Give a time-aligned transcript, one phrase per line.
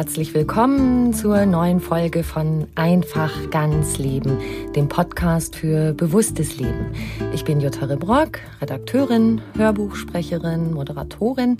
[0.00, 4.38] herzlich willkommen zur neuen Folge von Einfach ganz Leben,
[4.74, 6.86] dem Podcast für bewusstes Leben.
[7.34, 11.58] Ich bin Jutta Rebrock, Redakteurin, Hörbuchsprecherin, Moderatorin.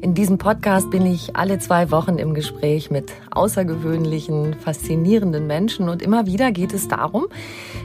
[0.00, 6.00] In diesem Podcast bin ich alle zwei Wochen im Gespräch mit außergewöhnlichen, faszinierenden Menschen und
[6.00, 7.26] immer wieder geht es darum,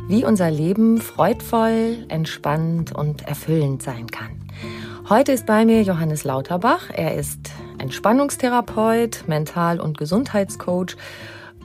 [0.08, 4.47] wie unser Leben freudvoll, entspannt und erfüllend sein kann.
[5.10, 6.90] Heute ist bei mir Johannes Lauterbach.
[6.94, 7.40] Er ist
[7.78, 10.98] Entspannungstherapeut, Mental- und Gesundheitscoach.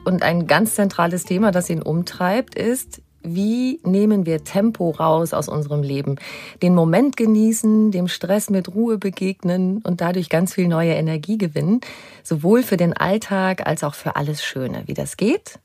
[0.05, 5.49] Und ein ganz zentrales Thema, das ihn umtreibt, ist, wie nehmen wir Tempo raus aus
[5.49, 6.21] unserem Leben?
[6.63, 11.81] Den Moment genießen, dem Stress mit Ruhe begegnen und dadurch ganz viel neue Energie gewinnen,
[12.23, 14.85] sowohl für den Alltag als auch für alles Schöne.
[14.87, 15.59] Wie das geht,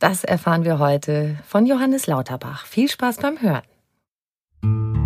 [0.00, 2.66] das erfahren wir heute von Johannes Lauterbach.
[2.66, 4.99] Viel Spaß beim Hören.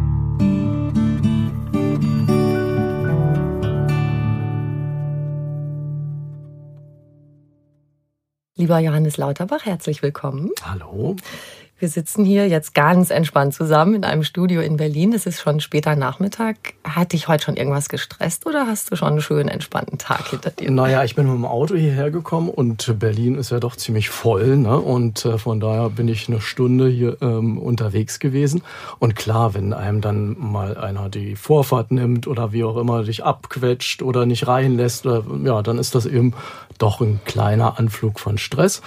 [8.56, 10.50] Lieber Johannes Lauterbach, herzlich willkommen.
[10.62, 11.16] Hallo.
[11.84, 15.12] Wir sitzen hier jetzt ganz entspannt zusammen in einem Studio in Berlin.
[15.12, 16.56] Es ist schon später Nachmittag.
[16.82, 20.48] Hat dich heute schon irgendwas gestresst oder hast du schon einen schönen, entspannten Tag hinter
[20.48, 20.70] dir?
[20.70, 24.56] Naja, ich bin mit dem Auto hierher gekommen und Berlin ist ja doch ziemlich voll.
[24.56, 24.78] Ne?
[24.78, 28.62] Und äh, von daher bin ich eine Stunde hier ähm, unterwegs gewesen.
[28.98, 33.24] Und klar, wenn einem dann mal einer die Vorfahrt nimmt oder wie auch immer dich
[33.24, 36.32] abquetscht oder nicht reinlässt, oder, ja, dann ist das eben
[36.78, 38.80] doch ein kleiner Anflug von Stress.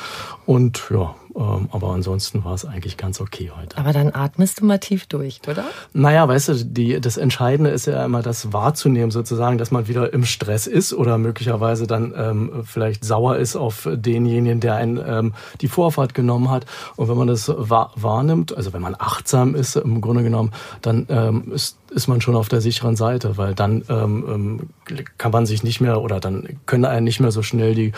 [0.47, 3.77] Und ja, aber ansonsten war es eigentlich ganz okay heute.
[3.77, 5.65] Aber dann atmest du mal tief durch, oder?
[5.93, 10.11] Naja, weißt du, die, das Entscheidende ist ja immer das wahrzunehmen, sozusagen, dass man wieder
[10.13, 15.33] im Stress ist oder möglicherweise dann ähm, vielleicht sauer ist auf denjenigen, der einen ähm,
[15.61, 16.65] die Vorfahrt genommen hat.
[16.95, 21.05] Und wenn man das wahr, wahrnimmt, also wenn man achtsam ist, im Grunde genommen, dann
[21.09, 24.69] ähm, ist ist man schon auf der sicheren Seite, weil dann ähm, ähm
[25.17, 27.93] kann man sich nicht mehr oder dann können einen nicht mehr so schnell die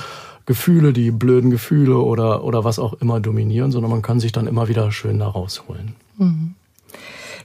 [0.49, 4.47] Gefühle, die blöden Gefühle oder, oder was auch immer dominieren, sondern man kann sich dann
[4.47, 5.93] immer wieder schön da rausholen.
[6.17, 6.55] Mhm.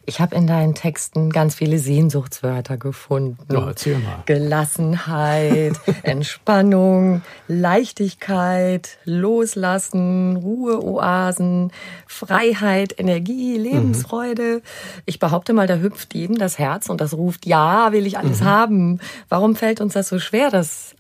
[0.07, 3.45] Ich habe in deinen Texten ganz viele Sehnsuchtswörter gefunden.
[3.53, 4.23] Ja, erzähl mal.
[4.25, 11.73] Gelassenheit, Entspannung, Leichtigkeit, Loslassen, Ruheoasen,
[12.07, 14.63] Freiheit, Energie, Lebensfreude.
[14.63, 15.03] Mhm.
[15.05, 18.41] Ich behaupte mal, da hüpft jedem das Herz und das ruft, ja, will ich alles
[18.41, 18.45] mhm.
[18.47, 19.01] haben.
[19.29, 20.95] Warum fällt uns das so schwer, das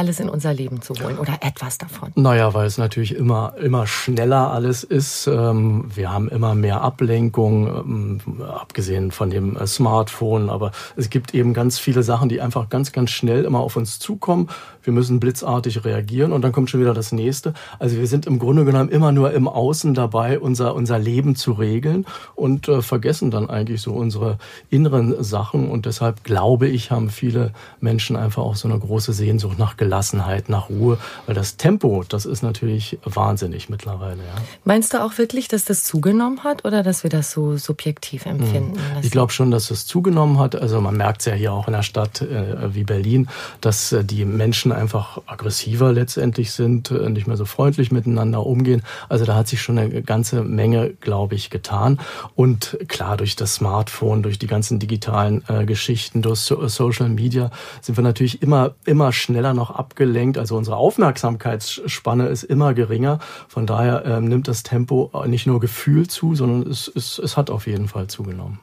[0.00, 2.10] alles in unser Leben zu holen oder etwas davon?
[2.14, 5.26] Naja, weil es natürlich immer, immer schneller alles ist.
[5.26, 10.48] Ähm, wir haben immer mehr Ablenkung, ähm, abgesehen von dem äh, Smartphone.
[10.48, 13.98] Aber es gibt eben ganz viele Sachen, die einfach ganz, ganz schnell immer auf uns
[13.98, 14.48] zukommen.
[14.82, 17.54] Wir müssen blitzartig reagieren und dann kommt schon wieder das nächste.
[17.78, 21.52] Also wir sind im Grunde genommen immer nur im Außen dabei, unser, unser Leben zu
[21.52, 24.38] regeln und äh, vergessen dann eigentlich so unsere
[24.70, 25.70] inneren Sachen.
[25.70, 30.48] Und deshalb glaube ich, haben viele Menschen einfach auch so eine große Sehnsucht nach Gelassenheit
[30.48, 34.18] nach Ruhe, weil das Tempo, das ist natürlich wahnsinnig mittlerweile.
[34.18, 34.42] Ja.
[34.64, 38.72] Meinst du auch wirklich, dass das zugenommen hat oder dass wir das so subjektiv empfinden?
[38.72, 39.02] Mhm.
[39.02, 40.56] Ich glaube schon, dass es zugenommen hat.
[40.56, 43.28] Also man merkt es ja hier auch in einer Stadt äh, wie Berlin,
[43.60, 48.82] dass äh, die Menschen einfach aggressiver letztendlich sind, äh, nicht mehr so freundlich miteinander umgehen.
[49.08, 52.00] Also da hat sich schon eine ganze Menge, glaube ich, getan.
[52.34, 57.50] Und klar, durch das Smartphone, durch die ganzen digitalen äh, Geschichten, durch so Social Media
[57.80, 60.38] sind wir natürlich immer, immer schneller noch abgelenkt.
[60.38, 63.18] Also unsere Aufmerksamkeitsspanne ist immer geringer.
[63.48, 67.50] Von daher ähm, nimmt das Tempo nicht nur Gefühl zu, sondern es, es, es hat
[67.50, 68.58] auf jeden Fall zugenommen.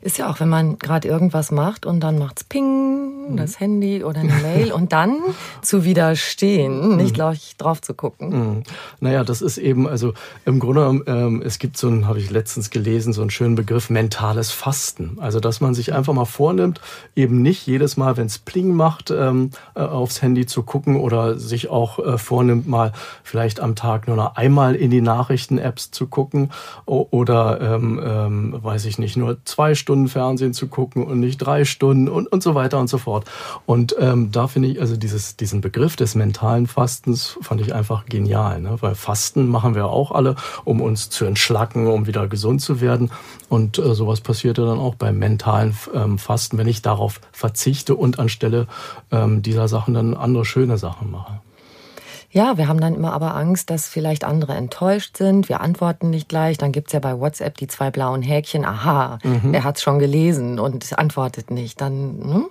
[0.00, 2.99] Ist ja auch, wenn man gerade irgendwas macht und dann macht's Ping,
[3.32, 3.36] mhm.
[3.36, 5.18] das Handy oder eine Mail und dann
[5.62, 7.14] zu widerstehen, nicht mhm.
[7.14, 8.28] gleich drauf zu gucken.
[8.28, 8.62] Mhm.
[9.00, 10.12] Naja, das ist eben, also
[10.44, 13.54] im Grunde genommen, ähm, es gibt so ein, habe ich letztens gelesen, so einen schönen
[13.54, 15.18] Begriff, mentales Fasten.
[15.20, 16.80] Also, dass man sich einfach mal vornimmt,
[17.16, 21.38] eben nicht jedes Mal, wenn es Pling macht, ähm, äh, aufs Handy zu gucken oder
[21.38, 22.92] sich auch äh, vornimmt, mal
[23.22, 26.50] vielleicht am Tag nur noch einmal in die Nachrichten-Apps zu gucken
[26.86, 31.36] oder, ähm, ähm, weiß ich nicht, nur zwei zwei Stunden Fernsehen zu gucken und nicht
[31.36, 33.19] drei Stunden und, und so weiter und so fort.
[33.66, 38.06] Und ähm, da finde ich also dieses, diesen Begriff des mentalen Fastens fand ich einfach
[38.06, 38.76] genial, ne?
[38.80, 43.10] weil Fasten machen wir auch alle, um uns zu entschlacken, um wieder gesund zu werden.
[43.48, 47.94] Und äh, sowas passiert ja dann auch beim mentalen ähm, Fasten, wenn ich darauf verzichte
[47.94, 48.66] und anstelle
[49.10, 51.40] ähm, dieser Sachen dann andere schöne Sachen mache.
[52.32, 55.48] Ja, wir haben dann immer aber Angst, dass vielleicht andere enttäuscht sind.
[55.48, 56.58] Wir antworten nicht gleich.
[56.58, 58.64] Dann gibt's ja bei WhatsApp die zwei blauen Häkchen.
[58.64, 59.52] Aha, mhm.
[59.52, 61.80] er hat's schon gelesen und antwortet nicht.
[61.80, 61.90] Dann,
[62.22, 62.46] hm?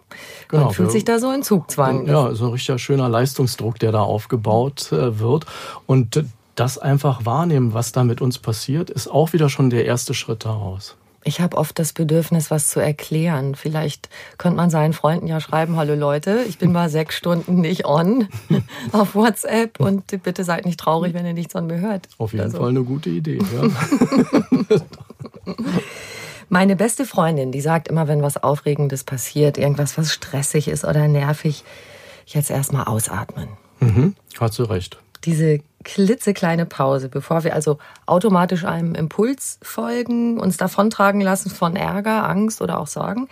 [0.50, 2.08] genau, Man fühlt sich da so in Zugzwang.
[2.08, 5.46] Ja, so ein richtiger schöner Leistungsdruck, der da aufgebaut äh, wird.
[5.86, 6.26] Und
[6.56, 10.44] das einfach wahrnehmen, was da mit uns passiert, ist auch wieder schon der erste Schritt
[10.44, 10.98] daraus.
[11.24, 13.56] Ich habe oft das Bedürfnis, was zu erklären.
[13.56, 17.86] Vielleicht könnte man seinen Freunden ja schreiben, hallo Leute, ich bin mal sechs Stunden nicht
[17.86, 18.30] on
[18.94, 22.08] auf WhatsApp und bitte seid nicht traurig, wenn ihr nichts von mir hört.
[22.18, 22.60] Auf jeden also.
[22.60, 23.70] Fall eine gute Idee, ja.
[26.50, 31.08] Meine beste Freundin, die sagt immer, wenn was Aufregendes passiert, irgendwas, was stressig ist oder
[31.08, 31.64] nervig,
[32.26, 33.50] jetzt erstmal ausatmen.
[33.80, 34.98] Mhm, hat sie recht.
[35.26, 42.28] Diese klitzekleine Pause, bevor wir also automatisch einem Impuls folgen, uns davontragen lassen von Ärger,
[42.28, 43.28] Angst oder auch Sorgen.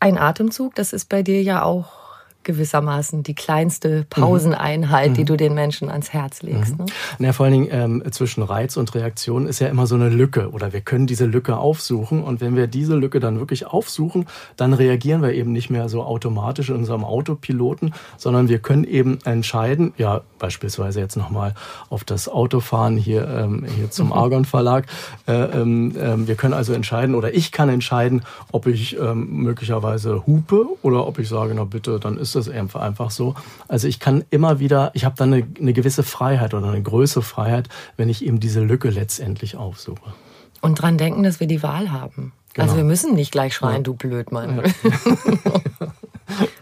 [0.00, 2.04] Ein Atemzug, das ist bei dir ja auch
[2.44, 5.14] gewissermaßen die kleinste Pauseneinheit, mhm.
[5.14, 6.78] die du den Menschen ans Herz legst.
[6.78, 6.84] Mhm.
[6.84, 6.92] Ne?
[7.18, 10.50] Na, vor allen Dingen ähm, zwischen Reiz und Reaktion ist ja immer so eine Lücke
[10.50, 14.26] oder wir können diese Lücke aufsuchen und wenn wir diese Lücke dann wirklich aufsuchen,
[14.56, 19.18] dann reagieren wir eben nicht mehr so automatisch in unserem Autopiloten, sondern wir können eben
[19.24, 21.54] entscheiden, ja beispielsweise jetzt nochmal
[21.88, 24.84] auf das Autofahren hier, ähm, hier zum Argon Verlag,
[25.26, 30.26] äh, ähm, äh, wir können also entscheiden oder ich kann entscheiden, ob ich ähm, möglicherweise
[30.26, 33.34] hupe oder ob ich sage, na bitte, dann ist ist das einfach so.
[33.68, 37.22] Also ich kann immer wieder, ich habe dann eine, eine gewisse Freiheit oder eine größere
[37.22, 40.14] Freiheit, wenn ich eben diese Lücke letztendlich aufsuche.
[40.60, 42.32] Und dran denken, dass wir die Wahl haben.
[42.54, 42.64] Genau.
[42.64, 43.82] Also wir müssen nicht gleich schreien, ja.
[43.82, 44.62] du Blödmann.
[44.62, 45.92] Ja.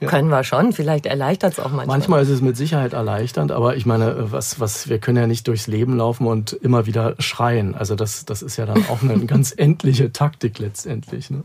[0.01, 0.09] Ja.
[0.09, 1.99] Können wir schon, vielleicht erleichtert es auch manchmal.
[1.99, 5.47] Manchmal ist es mit Sicherheit erleichternd, aber ich meine, was, was, wir können ja nicht
[5.49, 7.75] durchs Leben laufen und immer wieder schreien.
[7.75, 11.31] Also das, das ist ja dann auch eine ganz endliche Taktik letztendlich.
[11.31, 11.45] Ne?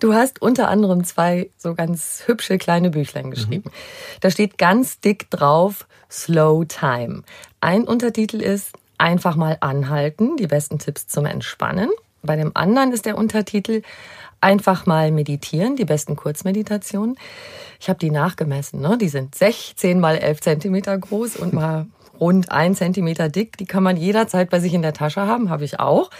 [0.00, 3.70] Du hast unter anderem zwei so ganz hübsche kleine Büchlein geschrieben.
[3.70, 4.20] Mhm.
[4.20, 7.22] Da steht ganz dick drauf Slow Time.
[7.60, 11.88] Ein Untertitel ist Einfach mal anhalten, die besten Tipps zum Entspannen.
[12.22, 13.80] Bei dem anderen ist der Untertitel
[14.40, 17.16] Einfach mal meditieren, die besten Kurzmeditationen.
[17.78, 18.96] Ich habe die nachgemessen, ne?
[18.98, 21.86] die sind 16 mal 11 Zentimeter groß und mal
[22.20, 23.56] rund ein Zentimeter dick.
[23.56, 26.10] Die kann man jederzeit bei sich in der Tasche haben, habe ich auch.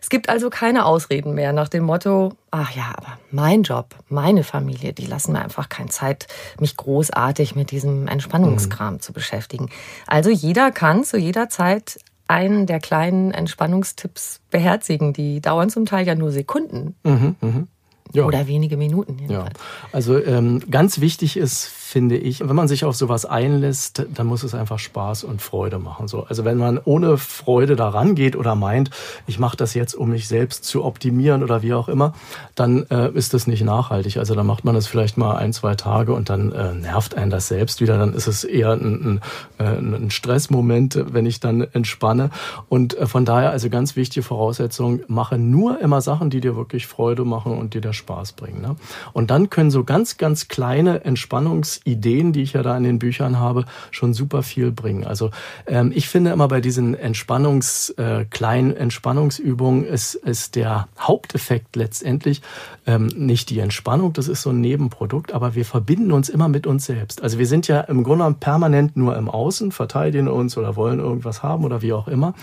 [0.00, 4.42] Es gibt also keine Ausreden mehr nach dem Motto, ach ja, aber mein Job, meine
[4.42, 6.26] Familie, die lassen mir einfach keine Zeit,
[6.58, 9.00] mich großartig mit diesem Entspannungskram mhm.
[9.00, 9.70] zu beschäftigen.
[10.06, 12.00] Also jeder kann zu jeder Zeit
[12.32, 15.12] einen der kleinen Entspannungstipps beherzigen.
[15.12, 16.94] Die dauern zum Teil ja nur Sekunden.
[17.04, 17.66] Mhm, mh.
[18.14, 18.24] Ja.
[18.24, 19.16] Oder wenige Minuten.
[19.18, 19.54] Jedenfalls.
[19.54, 19.88] Ja.
[19.92, 24.44] Also ähm, ganz wichtig ist, finde ich, wenn man sich auf sowas einlässt, dann muss
[24.44, 26.08] es einfach Spaß und Freude machen.
[26.08, 28.88] So, also wenn man ohne Freude daran geht oder meint,
[29.26, 32.14] ich mache das jetzt, um mich selbst zu optimieren oder wie auch immer,
[32.54, 34.16] dann äh, ist das nicht nachhaltig.
[34.16, 37.30] Also dann macht man das vielleicht mal ein, zwei Tage und dann äh, nervt einen
[37.30, 37.98] das selbst wieder.
[37.98, 39.20] Dann ist es eher ein,
[39.58, 42.30] ein, äh, ein Stressmoment, wenn ich dann entspanne.
[42.70, 46.86] Und äh, von daher also ganz wichtige Voraussetzung: Mache nur immer Sachen, die dir wirklich
[46.86, 48.62] Freude machen und dir der Spaß bringen.
[48.62, 48.76] Ne?
[49.12, 52.98] Und dann können so ganz, ganz kleine Entspannungs Ideen, die ich ja da in den
[52.98, 55.04] Büchern habe, schon super viel bringen.
[55.04, 55.30] Also
[55.66, 62.42] ähm, ich finde immer bei diesen Entspannungs, äh, kleinen Entspannungsübungen ist, ist der Haupteffekt letztendlich
[62.86, 66.66] ähm, nicht die Entspannung, das ist so ein Nebenprodukt, aber wir verbinden uns immer mit
[66.66, 67.22] uns selbst.
[67.22, 70.98] Also wir sind ja im Grunde genommen permanent nur im Außen, verteidigen uns oder wollen
[70.98, 72.34] irgendwas haben oder wie auch immer.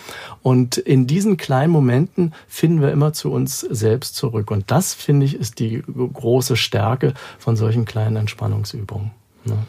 [0.41, 4.51] Und in diesen kleinen Momenten finden wir immer zu uns selbst zurück.
[4.51, 9.11] Und das, finde ich, ist die große Stärke von solchen kleinen Entspannungsübungen.
[9.55, 9.65] Ne?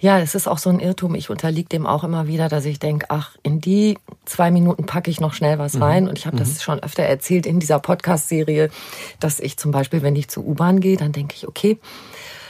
[0.00, 1.14] Ja, es ist auch so ein Irrtum.
[1.14, 5.10] Ich unterliege dem auch immer wieder, dass ich denke, ach, in die zwei Minuten packe
[5.10, 5.82] ich noch schnell was mhm.
[5.82, 6.08] rein.
[6.08, 6.40] Und ich habe mhm.
[6.40, 8.70] das schon öfter erzählt in dieser Podcast-Serie,
[9.18, 11.78] dass ich zum Beispiel, wenn ich zur U-Bahn gehe, dann denke ich, okay,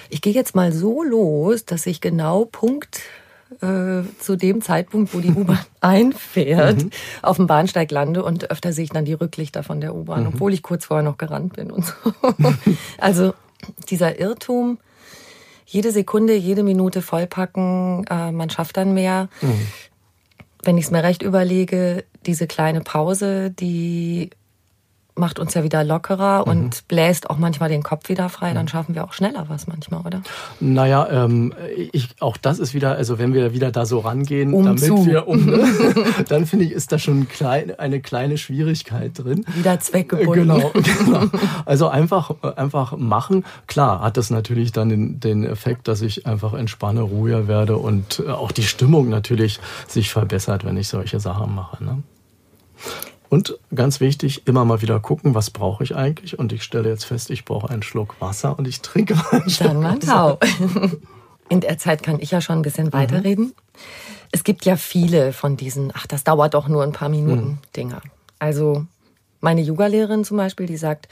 [0.08, 3.00] ich gehe jetzt mal so los, dass ich genau Punkt
[3.60, 6.90] äh, zu dem Zeitpunkt, wo die U-Bahn einfährt, mhm.
[7.22, 10.28] auf dem Bahnsteig lande und öfter sehe ich dann die Rücklichter von der U-Bahn, mhm.
[10.34, 11.94] obwohl ich kurz vorher noch gerannt bin und so.
[12.98, 13.34] also
[13.88, 14.78] dieser Irrtum,
[15.70, 19.28] jede Sekunde, jede Minute vollpacken, äh, man schafft dann mehr.
[19.40, 19.66] Mhm.
[20.64, 24.30] Wenn ich es mir recht überlege, diese kleine Pause, die
[25.14, 26.50] macht uns ja wieder lockerer mhm.
[26.50, 28.68] und bläst auch manchmal den Kopf wieder frei, dann mhm.
[28.68, 30.22] schaffen wir auch schneller was manchmal, oder?
[30.60, 31.54] Naja, ähm,
[31.92, 35.06] ich, auch das ist wieder, also wenn wir wieder da so rangehen, um damit zu.
[35.06, 35.46] wir um,
[36.28, 39.44] dann finde ich, ist da schon klein, eine kleine Schwierigkeit drin.
[39.54, 40.48] Wieder zweckgebunden.
[40.48, 40.70] Genau,
[41.04, 41.26] genau.
[41.66, 43.44] Also einfach, einfach machen.
[43.66, 48.26] Klar hat das natürlich dann den, den Effekt, dass ich einfach entspanne, ruhiger werde und
[48.28, 51.84] auch die Stimmung natürlich sich verbessert, wenn ich solche Sachen mache.
[51.84, 52.02] Ne?
[53.30, 56.38] Und ganz wichtig, immer mal wieder gucken, was brauche ich eigentlich?
[56.38, 59.68] Und ich stelle jetzt fest, ich brauche einen Schluck Wasser und ich trinke einen Schluck
[59.68, 60.38] Dann mal tau.
[61.48, 62.92] In der Zeit kann ich ja schon ein bisschen mhm.
[62.92, 63.54] weiterreden.
[64.32, 67.58] Es gibt ja viele von diesen, ach, das dauert doch nur ein paar Minuten mhm.
[67.76, 68.02] Dinger.
[68.40, 68.84] Also
[69.40, 71.08] meine Yoga-Lehrerin zum Beispiel, die sagt,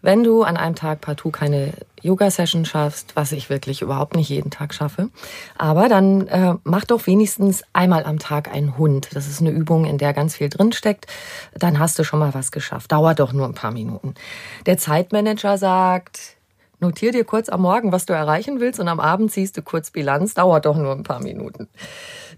[0.00, 4.50] Wenn du an einem Tag partout keine Yoga-Session schaffst, was ich wirklich überhaupt nicht jeden
[4.50, 5.10] Tag schaffe,
[5.56, 9.08] aber dann äh, mach doch wenigstens einmal am Tag einen Hund.
[9.14, 11.06] Das ist eine Übung, in der ganz viel drinsteckt.
[11.54, 12.92] Dann hast du schon mal was geschafft.
[12.92, 14.14] Dauert doch nur ein paar Minuten.
[14.66, 16.36] Der Zeitmanager sagt,
[16.78, 19.90] notier dir kurz am Morgen, was du erreichen willst und am Abend ziehst du kurz
[19.90, 20.34] Bilanz.
[20.34, 21.68] Dauert doch nur ein paar Minuten.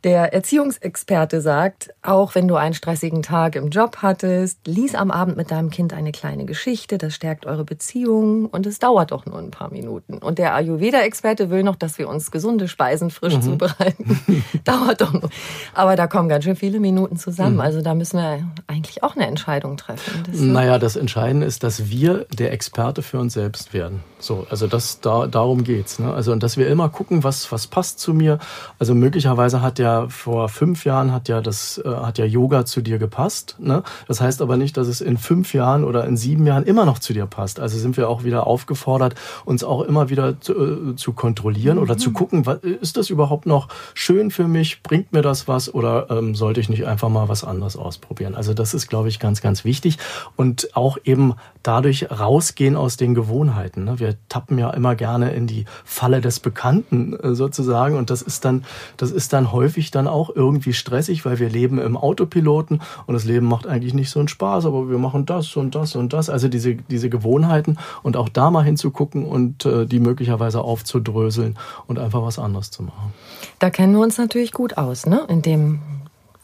[0.03, 5.37] Der Erziehungsexperte sagt, auch wenn du einen stressigen Tag im Job hattest, lies am Abend
[5.37, 9.39] mit deinem Kind eine kleine Geschichte, das stärkt eure Beziehung und es dauert doch nur
[9.39, 10.17] ein paar Minuten.
[10.17, 13.43] Und der Ayurveda-Experte will noch, dass wir uns gesunde Speisen frisch mhm.
[13.43, 14.45] zubereiten.
[14.65, 15.29] dauert doch nur.
[15.75, 17.57] Aber da kommen ganz schön viele Minuten zusammen.
[17.57, 17.61] Mhm.
[17.61, 20.23] Also da müssen wir eigentlich auch eine Entscheidung treffen.
[20.31, 24.03] Das naja, das Entscheidende ist, dass wir der Experte für uns selbst werden.
[24.19, 25.99] So, also das, da, darum geht's.
[25.99, 26.13] Ne?
[26.13, 28.39] Also, und dass wir immer gucken, was, was passt zu mir.
[28.79, 32.81] Also möglicherweise hat der vor fünf Jahren hat ja das äh, hat ja Yoga zu
[32.81, 33.57] dir gepasst.
[33.59, 33.83] Ne?
[34.07, 36.99] Das heißt aber nicht, dass es in fünf Jahren oder in sieben Jahren immer noch
[36.99, 37.61] zu dir passt.
[37.61, 41.83] Also sind wir auch wieder aufgefordert, uns auch immer wieder zu, äh, zu kontrollieren mhm.
[41.83, 44.83] oder zu gucken, was, ist das überhaupt noch schön für mich?
[44.83, 48.35] Bringt mir das was oder ähm, sollte ich nicht einfach mal was anderes ausprobieren?
[48.35, 49.99] Also das ist, glaube ich, ganz, ganz wichtig
[50.37, 53.85] und auch eben dadurch rausgehen aus den Gewohnheiten.
[53.85, 53.99] Ne?
[53.99, 58.45] Wir tappen ja immer gerne in die Falle des Bekannten äh, sozusagen und das ist
[58.45, 58.65] dann
[58.97, 63.15] das ist dann häufig häufig dann auch irgendwie stressig, weil wir leben im Autopiloten und
[63.15, 66.13] das Leben macht eigentlich nicht so einen Spaß, aber wir machen das und das und
[66.13, 66.29] das.
[66.29, 71.99] Also diese, diese Gewohnheiten und auch da mal hinzugucken und äh, die möglicherweise aufzudröseln und
[71.99, 73.15] einfach was anderes zu machen.
[73.59, 75.25] Da kennen wir uns natürlich gut aus, ne?
[75.29, 75.81] In dem,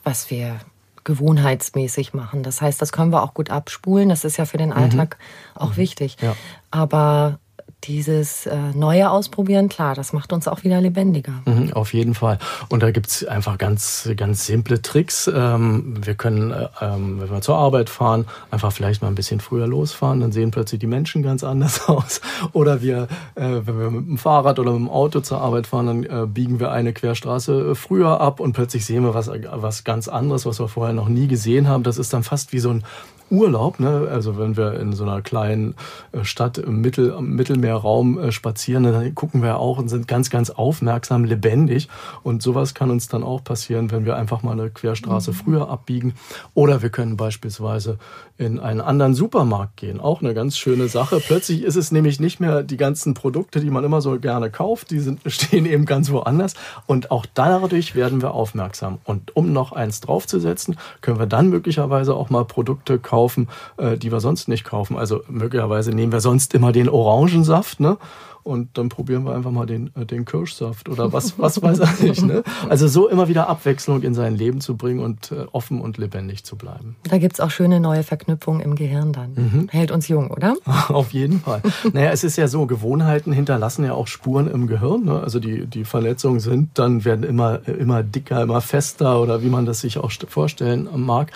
[0.02, 0.56] was wir
[1.04, 2.42] gewohnheitsmäßig machen.
[2.42, 4.08] Das heißt, das können wir auch gut abspulen.
[4.08, 4.76] Das ist ja für den mhm.
[4.76, 5.60] Alltag mhm.
[5.60, 6.16] auch wichtig.
[6.22, 6.34] Ja.
[6.70, 7.38] Aber
[7.86, 11.32] dieses äh, Neue ausprobieren, klar, das macht uns auch wieder lebendiger.
[11.44, 12.38] Mhm, auf jeden Fall.
[12.68, 15.30] Und da gibt's einfach ganz, ganz simple Tricks.
[15.32, 19.40] Ähm, wir können, äh, ähm, wenn wir zur Arbeit fahren, einfach vielleicht mal ein bisschen
[19.40, 22.20] früher losfahren, dann sehen plötzlich die Menschen ganz anders aus.
[22.52, 25.86] Oder wir, äh, wenn wir mit dem Fahrrad oder mit dem Auto zur Arbeit fahren,
[25.86, 29.84] dann äh, biegen wir eine Querstraße äh, früher ab und plötzlich sehen wir was, was
[29.84, 31.82] ganz anderes, was wir vorher noch nie gesehen haben.
[31.82, 32.84] Das ist dann fast wie so ein
[33.30, 34.08] Urlaub, ne?
[34.10, 35.74] also wenn wir in so einer kleinen
[36.12, 40.30] äh, Stadt im, Mittel, im Mittelmeerraum äh, spazieren, dann gucken wir auch und sind ganz,
[40.30, 41.88] ganz aufmerksam, lebendig.
[42.22, 45.34] Und sowas kann uns dann auch passieren, wenn wir einfach mal eine Querstraße mhm.
[45.34, 46.14] früher abbiegen.
[46.54, 47.98] Oder wir können beispielsweise
[48.38, 49.98] in einen anderen Supermarkt gehen.
[49.98, 51.20] Auch eine ganz schöne Sache.
[51.20, 54.90] Plötzlich ist es nämlich nicht mehr die ganzen Produkte, die man immer so gerne kauft,
[54.90, 56.54] die sind, stehen eben ganz woanders.
[56.86, 58.98] Und auch dadurch werden wir aufmerksam.
[59.04, 63.96] Und um noch eins draufzusetzen, können wir dann möglicherweise auch mal Produkte kaufen, kaufen, äh,
[63.96, 64.98] die wir sonst nicht kaufen.
[64.98, 67.96] Also möglicherweise nehmen wir sonst immer den Orangensaft, ne?
[68.46, 72.22] Und dann probieren wir einfach mal den, äh, den Kirschsaft oder was, was weiß ich.
[72.22, 72.42] Ne?
[72.68, 76.44] Also so immer wieder Abwechslung in sein Leben zu bringen und äh, offen und lebendig
[76.44, 76.96] zu bleiben.
[77.02, 79.32] Da gibt es auch schöne neue Verknüpfungen im Gehirn dann.
[79.34, 79.68] Mhm.
[79.70, 80.54] Hält uns jung, oder?
[80.88, 81.60] Auf jeden Fall.
[81.92, 85.04] naja, es ist ja so, Gewohnheiten hinterlassen ja auch Spuren im Gehirn.
[85.04, 85.20] Ne?
[85.20, 89.66] Also die, die Verletzungen sind dann, werden immer, immer dicker, immer fester oder wie man
[89.66, 91.32] das sich auch vorstellen mag.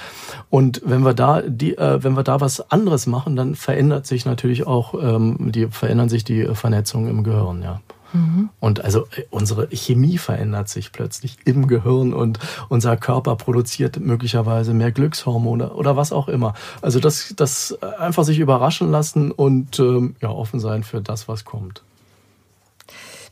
[0.48, 4.26] Und wenn wir da, die, äh, wenn wir da was anderes machen, dann verändert sich
[4.26, 7.80] natürlich auch, ähm, die, verändern sich die Vernetzungen Verletzungen im Gehirn, ja.
[8.12, 8.50] Mhm.
[8.58, 14.74] Und also äh, unsere Chemie verändert sich plötzlich im Gehirn und unser Körper produziert möglicherweise
[14.74, 16.54] mehr Glückshormone oder was auch immer.
[16.82, 21.44] Also das, das einfach sich überraschen lassen und ähm, ja, offen sein für das, was
[21.44, 21.82] kommt.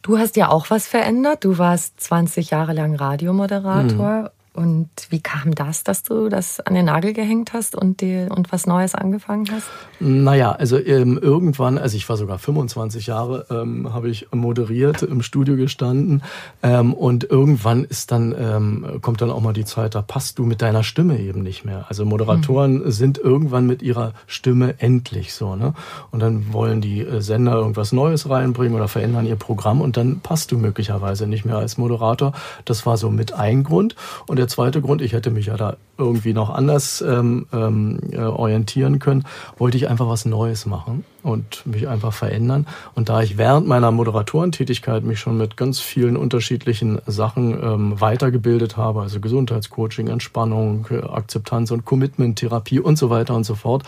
[0.03, 1.45] Du hast ja auch was verändert.
[1.45, 4.29] Du warst 20 Jahre lang Radiomoderator mhm.
[4.55, 8.50] Und wie kam das, dass du das an den Nagel gehängt hast und, die, und
[8.50, 9.67] was Neues angefangen hast?
[10.00, 15.23] Naja, also ähm, irgendwann, also ich war sogar 25 Jahre, ähm, habe ich moderiert, im
[15.23, 16.23] Studio gestanden
[16.62, 20.45] ähm, und irgendwann ist dann, ähm, kommt dann auch mal die Zeit, da passt du
[20.45, 21.87] mit deiner Stimme eben nicht mehr.
[21.88, 22.90] Also Moderatoren mhm.
[22.90, 25.75] sind irgendwann mit ihrer Stimme endlich so, ne?
[26.11, 30.21] Und dann wollen die äh, Sender irgendwas Neues reinbringen oder verändern ihr Programm und dann
[30.21, 32.33] passt du möglicherweise nicht mehr als Moderator.
[32.64, 33.95] Das war so mit ein Grund.
[34.26, 37.99] Und der der zweite Grund, ich hätte mich ja da irgendwie noch anders ähm, ähm,
[38.12, 39.25] äh, orientieren können,
[39.59, 42.67] wollte ich einfach was Neues machen und mich einfach verändern.
[42.95, 48.77] Und da ich während meiner Moderatorentätigkeit mich schon mit ganz vielen unterschiedlichen Sachen ähm, weitergebildet
[48.77, 53.83] habe, also Gesundheitscoaching, Entspannung, äh, Akzeptanz und Commitment-Therapie und so weiter und so fort,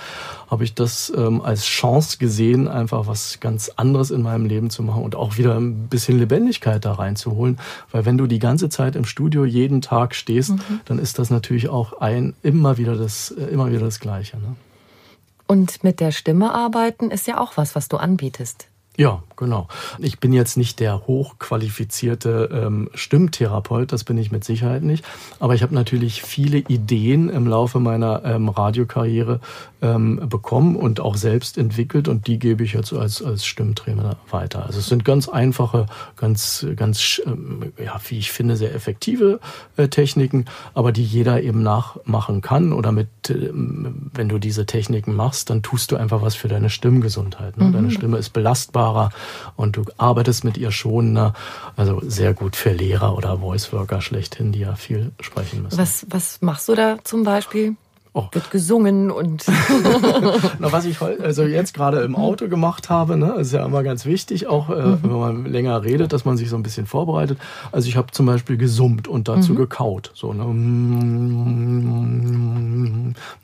[0.51, 4.83] habe ich das ähm, als Chance gesehen, einfach was ganz anderes in meinem Leben zu
[4.83, 7.59] machen und auch wieder ein bisschen Lebendigkeit da reinzuholen.
[7.93, 10.81] Weil wenn du die ganze Zeit im Studio jeden Tag stehst, mhm.
[10.85, 14.37] dann ist das natürlich auch ein immer wieder das, äh, immer wieder das Gleiche.
[14.39, 14.57] Ne?
[15.50, 18.69] Und mit der Stimme arbeiten ist ja auch was, was du anbietest.
[18.97, 19.66] Ja, genau.
[19.99, 25.04] Ich bin jetzt nicht der hochqualifizierte ähm, Stimmtherapeut, das bin ich mit Sicherheit nicht.
[25.40, 29.40] Aber ich habe natürlich viele Ideen im Laufe meiner ähm, Radiokarriere
[29.82, 34.66] ähm, bekommen und auch selbst entwickelt und die gebe ich jetzt als, als Stimmtrainer weiter.
[34.66, 39.40] Also es sind ganz einfache, ganz, ganz, ähm, ja, wie ich finde, sehr effektive
[39.76, 40.44] äh, Techniken,
[40.75, 45.62] aber die jeder eben nachmachen kann oder mit, äh, wenn du diese Techniken machst, dann
[45.62, 47.56] tust du einfach was für deine Stimmgesundheit.
[47.56, 47.64] Ne?
[47.64, 47.73] Mhm.
[47.73, 49.11] Deine Stimme ist belastbarer
[49.57, 51.35] und du arbeitest mit ihr schonender.
[51.77, 55.79] Also sehr gut für Lehrer oder Voice Worker schlechthin, die ja viel sprechen müssen.
[55.79, 57.77] Was, was machst du da zum Beispiel?
[58.12, 58.26] Oh.
[58.33, 59.47] Wird gesungen und.
[60.59, 64.05] Na, was ich also jetzt gerade im Auto gemacht habe, ne, ist ja immer ganz
[64.05, 64.99] wichtig, auch äh, mhm.
[65.02, 67.38] wenn man länger redet, dass man sich so ein bisschen vorbereitet.
[67.71, 69.59] Also ich habe zum Beispiel gesummt und dazu mhm.
[69.59, 70.11] gekaut.
[70.14, 70.45] So, ne?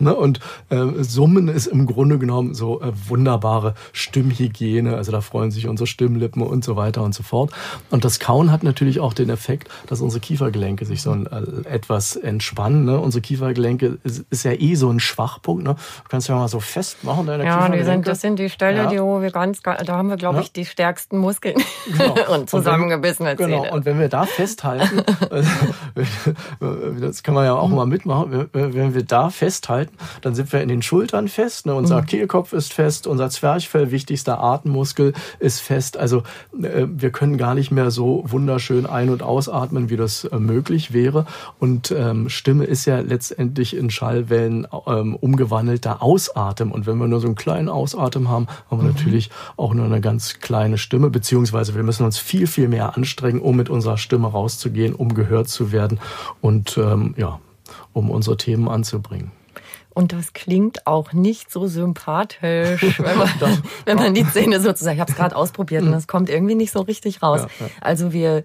[0.01, 0.17] ne?
[0.17, 4.97] Und äh, Summen ist im Grunde genommen so äh, wunderbare Stimmhygiene.
[4.97, 7.53] Also da freuen sich unsere Stimmlippen und so weiter und so fort.
[7.91, 11.69] Und das Kauen hat natürlich auch den Effekt, dass unsere Kiefergelenke sich so ein, äh,
[11.69, 12.85] etwas entspannen.
[12.85, 12.99] Ne?
[12.99, 15.65] Unsere Kiefergelenke ist, ist ja eh so ein Schwachpunkt.
[15.65, 15.75] Ne?
[15.75, 18.87] Du kannst ja mal so festmachen deine Ja, die sind, das sind die Stelle, ja.
[18.87, 22.35] die wo wir ganz, da haben wir, glaube ich, die stärksten Muskeln genau.
[22.35, 23.63] und zusammengebissene Zähne.
[23.63, 25.03] Genau, und wenn wir da festhalten,
[27.01, 30.69] das kann man ja auch mal mitmachen, wenn wir da festhalten, dann sind wir in
[30.69, 31.75] den Schultern fest, ne?
[31.75, 32.07] unser mhm.
[32.07, 35.97] Kehlkopf ist fest, unser Zwerchfell, wichtigster Atemmuskel, ist fest.
[35.97, 36.23] Also
[36.61, 40.93] äh, wir können gar nicht mehr so wunderschön ein- und ausatmen, wie das äh, möglich
[40.93, 41.27] wäre.
[41.59, 46.73] Und ähm, Stimme ist ja letztendlich in Schallwellen ein ähm, umgewandelter Ausatem.
[46.73, 48.95] Und wenn wir nur so einen kleinen Ausatem haben, haben wir mhm.
[48.95, 53.41] natürlich auch nur eine ganz kleine Stimme, beziehungsweise wir müssen uns viel, viel mehr anstrengen,
[53.41, 56.01] um mit unserer Stimme rauszugehen, um gehört zu werden
[56.41, 57.41] und ähm, ja,
[57.93, 59.33] um unsere Themen anzubringen.
[59.97, 63.31] Und das klingt auch nicht so sympathisch, wenn man,
[63.87, 66.71] wenn man die Zähne sozusagen, ich habe es gerade ausprobiert und das kommt irgendwie nicht
[66.71, 67.47] so richtig raus.
[67.59, 67.73] Ja, ja.
[67.81, 68.43] Also wir,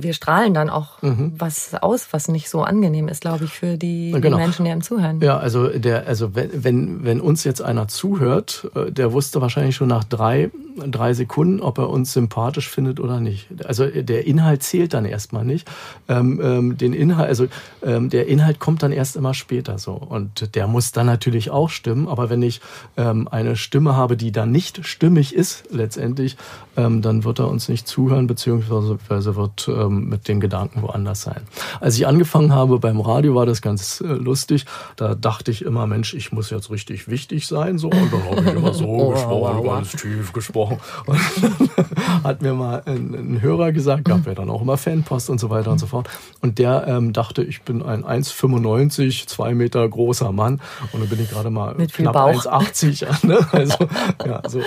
[0.00, 1.32] wir strahlen dann auch mhm.
[1.36, 4.36] was aus, was nicht so angenehm ist, glaube ich, für die, genau.
[4.36, 5.20] die Menschen, die einem zuhören.
[5.20, 9.88] Ja, also der, also wenn, wenn, uns jetzt einer zuhört, äh, der wusste wahrscheinlich schon
[9.88, 10.50] nach drei,
[10.86, 13.48] drei Sekunden, ob er uns sympathisch findet oder nicht.
[13.64, 15.68] Also der Inhalt zählt dann erstmal nicht.
[16.08, 17.46] Ähm, ähm, den Inhalt, also
[17.82, 19.92] ähm, der Inhalt kommt dann erst immer später so.
[19.94, 22.08] Und der muss dann natürlich auch stimmen.
[22.08, 22.60] Aber wenn ich
[22.96, 26.36] ähm, eine Stimme habe, die dann nicht stimmig ist, letztendlich,
[26.76, 31.42] ähm, dann wird er uns nicht zuhören, beziehungsweise wird ähm, mit den Gedanken woanders sein.
[31.80, 34.64] Als ich angefangen habe beim Radio, war das ganz äh, lustig.
[34.96, 37.78] Da dachte ich immer, Mensch, ich muss jetzt richtig wichtig sein.
[37.78, 37.88] So.
[37.88, 40.78] Und dann habe ich immer so oh, gesprochen, ganz tief gesprochen.
[41.06, 41.18] Und
[42.24, 45.50] hat mir mal ein, ein Hörer gesagt, gab ja dann auch immer Fanpost und so
[45.50, 46.08] weiter und so fort.
[46.40, 50.60] Und der ähm, dachte, ich bin ein 1,95, zwei Meter großer Mann
[50.92, 53.06] und dann bin ich gerade mal Mit knapp 1,80.
[53.28, 53.38] Ne?
[53.52, 53.88] Also,
[54.24, 54.60] ja, so,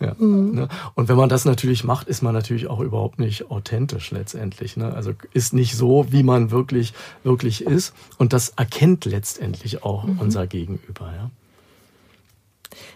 [0.00, 0.54] ja, mhm.
[0.54, 0.68] ne?
[0.94, 4.51] Und wenn man das natürlich macht, ist man natürlich auch überhaupt nicht authentisch letztendlich.
[4.76, 4.92] Ne?
[4.92, 6.92] Also ist nicht so, wie man wirklich,
[7.24, 7.94] wirklich ist.
[8.18, 10.18] Und das erkennt letztendlich auch mhm.
[10.18, 11.12] unser Gegenüber.
[11.14, 11.30] Ja?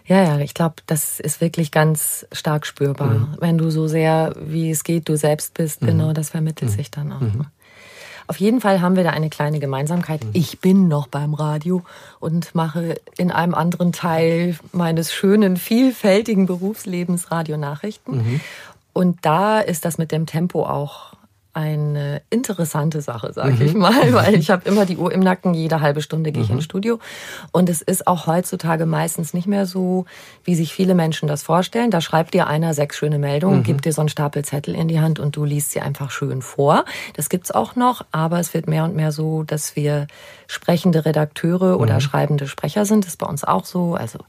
[0.05, 3.13] Ja, ja, ich glaube, das ist wirklich ganz stark spürbar.
[3.13, 3.35] Mhm.
[3.39, 5.87] Wenn du so sehr, wie es geht, du selbst bist, mhm.
[5.87, 6.75] genau das vermittelt mhm.
[6.75, 7.21] sich dann auch.
[7.21, 7.45] Mhm.
[8.29, 10.23] Auf jeden Fall haben wir da eine kleine Gemeinsamkeit.
[10.23, 10.31] Mhm.
[10.33, 11.83] Ich bin noch beim Radio
[12.19, 18.17] und mache in einem anderen Teil meines schönen, vielfältigen Berufslebens Radionachrichten.
[18.17, 18.41] Mhm.
[18.91, 21.13] Und da ist das mit dem Tempo auch
[21.57, 23.61] eine interessante Sache, sage mhm.
[23.63, 26.49] ich mal, weil ich habe immer die Uhr im Nacken, jede halbe Stunde gehe ich
[26.49, 26.57] mhm.
[26.57, 26.99] ins Studio.
[27.51, 30.05] Und es ist auch heutzutage meistens nicht mehr so,
[30.43, 31.89] wie sich viele Menschen das vorstellen.
[31.89, 33.63] Da schreibt dir einer sechs schöne Meldungen, mhm.
[33.63, 36.43] gibt dir so einen Stapel Zettel in die Hand und du liest sie einfach schön
[36.43, 36.85] vor.
[37.15, 40.05] Das gibt's auch noch, aber es wird mehr und mehr so, dass wir
[40.45, 42.01] sprechende Redakteure oder mhm.
[42.01, 43.03] schreibende Sprecher sind.
[43.03, 43.95] Das ist bei uns auch so.
[43.95, 44.19] Also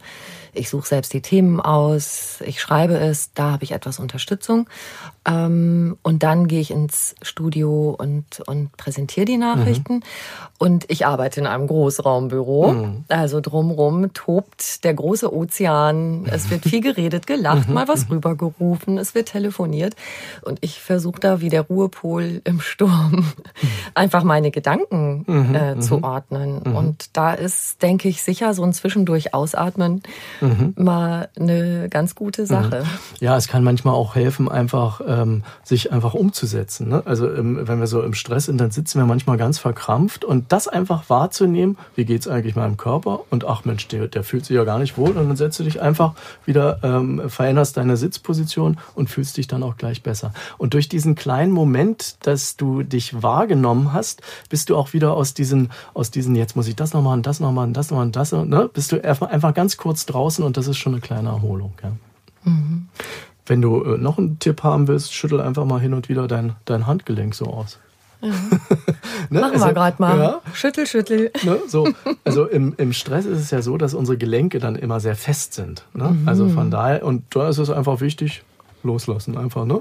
[0.52, 4.68] ich suche selbst die Themen aus, ich schreibe es, da habe ich etwas Unterstützung.
[5.28, 9.94] Ähm, und dann gehe ich ins Studio und, und präsentiere die Nachrichten.
[9.94, 10.02] Mhm.
[10.58, 12.72] Und ich arbeite in einem Großraumbüro.
[12.72, 13.04] Mhm.
[13.08, 16.24] Also drumrum tobt der große Ozean.
[16.30, 17.74] Es wird viel geredet, gelacht, mhm.
[17.74, 19.94] mal was rübergerufen, es wird telefoniert.
[20.42, 23.68] Und ich versuche da wie der Ruhepol im Sturm mhm.
[23.94, 25.54] einfach meine Gedanken mhm.
[25.54, 26.04] äh, zu mhm.
[26.04, 26.62] ordnen.
[26.62, 30.02] Und da ist, denke ich, sicher so ein Zwischendurch ausatmen
[30.40, 30.74] mhm.
[30.76, 32.82] mal eine ganz gute Sache.
[32.84, 33.20] Mhm.
[33.20, 36.88] Ja, es kann manchmal auch helfen, einfach ähm, sich einfach umzusetzen.
[36.88, 37.02] Ne?
[37.04, 40.52] Also ähm, wenn wir so im Stress sind, dann sitzen wir manchmal ganz verkrampft und
[40.52, 44.56] das einfach wahrzunehmen, wie geht's eigentlich meinem Körper und ach Mensch, der, der fühlt sich
[44.56, 48.78] ja gar nicht wohl und dann setzt du dich einfach wieder, ähm, veränderst deine Sitzposition
[48.94, 50.32] und fühlst dich dann auch gleich besser.
[50.56, 55.34] Und durch diesen kleinen Moment, dass du dich wahrgenommen hast, bist du auch wieder aus
[55.34, 58.12] diesen, aus diesen, jetzt muss ich das noch machen, das noch machen, das noch machen,
[58.12, 58.70] das, ne?
[58.72, 61.72] bist du einfach ganz kurz draußen und das ist schon eine kleine Erholung.
[61.82, 61.92] Ja.
[62.44, 62.88] Mhm.
[63.46, 66.54] wenn du äh, noch einen Tipp haben willst, schüttel einfach mal hin und wieder dein,
[66.66, 67.78] dein Handgelenk so aus.
[68.20, 68.30] Mhm.
[69.30, 69.40] ne?
[69.40, 70.18] Machen also, wir gerade mal.
[70.18, 71.30] Ja, schüttel, schüttel.
[71.44, 71.58] Ne?
[71.66, 71.88] So,
[72.24, 75.54] also im, im Stress ist es ja so, dass unsere Gelenke dann immer sehr fest
[75.54, 75.84] sind.
[75.94, 76.10] Ne?
[76.10, 76.28] Mhm.
[76.28, 78.42] Also von daher, und da ist es einfach wichtig,
[78.82, 79.64] loslassen einfach.
[79.64, 79.74] Ne?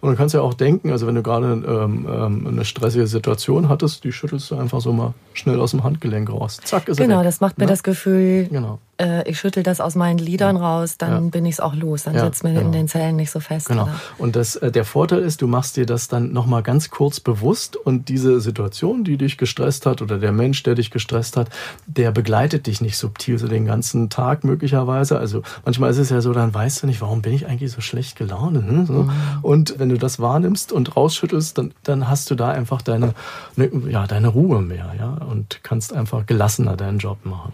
[0.00, 3.06] Und dann kannst du ja auch denken, also wenn du gerade ähm, ähm, eine stressige
[3.06, 6.60] Situation hattest, die schüttelst du einfach so mal schnell aus dem Handgelenk raus.
[6.64, 7.70] Zack, ist Genau, das macht mir ne?
[7.70, 8.78] das Gefühl, genau.
[8.98, 10.62] Äh, ich schüttel das aus meinen Lidern ja.
[10.62, 11.30] raus, dann ja.
[11.30, 12.04] bin ich es auch los.
[12.04, 12.66] Dann ja, sitzt mir genau.
[12.66, 13.68] in den Zellen nicht so fest.
[13.68, 13.84] Genau.
[13.84, 13.94] Oder?
[14.18, 17.76] Und das, äh, der Vorteil ist, du machst dir das dann nochmal ganz kurz bewusst
[17.76, 21.48] und diese Situation, die dich gestresst hat oder der Mensch, der dich gestresst hat,
[21.86, 25.18] der begleitet dich nicht subtil so den ganzen Tag möglicherweise.
[25.18, 27.80] Also manchmal ist es ja so, dann weißt du nicht, warum bin ich eigentlich so
[27.80, 28.56] schlecht gelaunt.
[28.56, 28.86] Hm?
[28.86, 28.92] So.
[28.92, 29.12] Mhm.
[29.42, 33.14] Und wenn du das wahrnimmst und rausschüttelst, dann, dann hast du da einfach deine,
[33.56, 37.52] ne, ja, deine Ruhe mehr, ja, und kannst einfach gelassener deinen Job machen.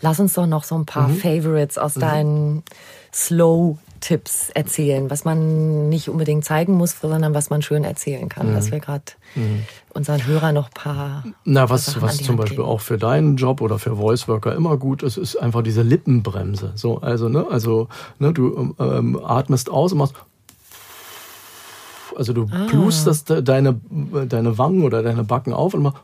[0.00, 1.16] Lass uns doch noch so ein paar mhm.
[1.16, 2.00] Favorites aus mhm.
[2.00, 2.62] deinen
[3.12, 8.50] Slow Tipps erzählen, was man nicht unbedingt zeigen muss, sondern was man schön erzählen kann,
[8.50, 8.54] mhm.
[8.54, 9.62] dass wir gerade mhm.
[9.94, 11.24] unseren Hörern noch ein paar.
[11.44, 12.68] Na, was, was zum Beispiel geben.
[12.68, 16.72] auch für deinen Job oder für Voice Worker immer gut ist, ist einfach diese Lippenbremse.
[16.74, 20.14] So, also, ne, also, ne, du ähm, atmest aus und machst
[22.14, 22.66] also du ah.
[22.68, 23.78] plustest deine,
[24.28, 25.98] deine Wangen oder deine Backen auf und machst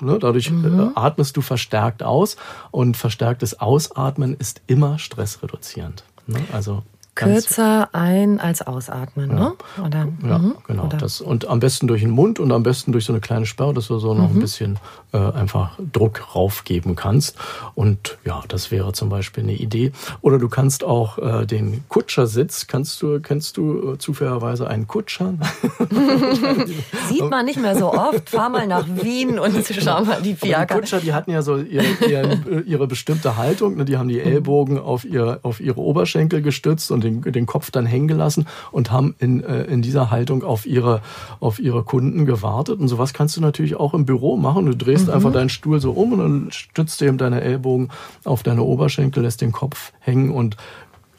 [0.00, 0.18] Ne?
[0.18, 0.92] Dadurch mhm.
[0.94, 2.36] Äh, atmest du verstärkt aus
[2.70, 6.04] und verstärktes Ausatmen ist immer stressreduzierend.
[6.26, 6.40] Ne?
[6.52, 6.82] Also
[7.18, 9.52] Kürzer ein als ausatmen, ne?
[9.84, 10.54] Oder, ja, mhm.
[10.66, 10.86] genau.
[10.86, 10.98] Oder?
[10.98, 13.74] Das, und am besten durch den Mund und am besten durch so eine kleine Sperre,
[13.74, 14.36] dass du so noch mhm.
[14.36, 14.78] ein bisschen
[15.12, 17.36] äh, einfach Druck raufgeben kannst.
[17.74, 19.92] Und ja, das wäre zum Beispiel eine Idee.
[20.20, 25.34] Oder du kannst auch äh, den Kutschersitz, kannst du, kennst du äh, zufälligerweise einen Kutscher?
[27.08, 28.30] Sieht man nicht mehr so oft.
[28.30, 30.74] Fahr mal nach Wien und schau mal die Fiaker.
[30.74, 33.76] Die Kutscher, die hatten ja so ihre, ihre, ihre bestimmte Haltung.
[33.76, 33.84] Ne?
[33.84, 37.86] Die haben die Ellbogen auf, ihr, auf ihre Oberschenkel gestützt und den, den Kopf dann
[37.86, 41.00] hängen gelassen und haben in, äh, in dieser Haltung auf ihre,
[41.40, 42.80] auf ihre Kunden gewartet.
[42.80, 44.66] Und sowas kannst du natürlich auch im Büro machen.
[44.66, 45.14] Du drehst mhm.
[45.14, 47.90] einfach deinen Stuhl so um und dann stützt eben deine Ellbogen
[48.24, 50.56] auf deine Oberschenkel, lässt den Kopf hängen und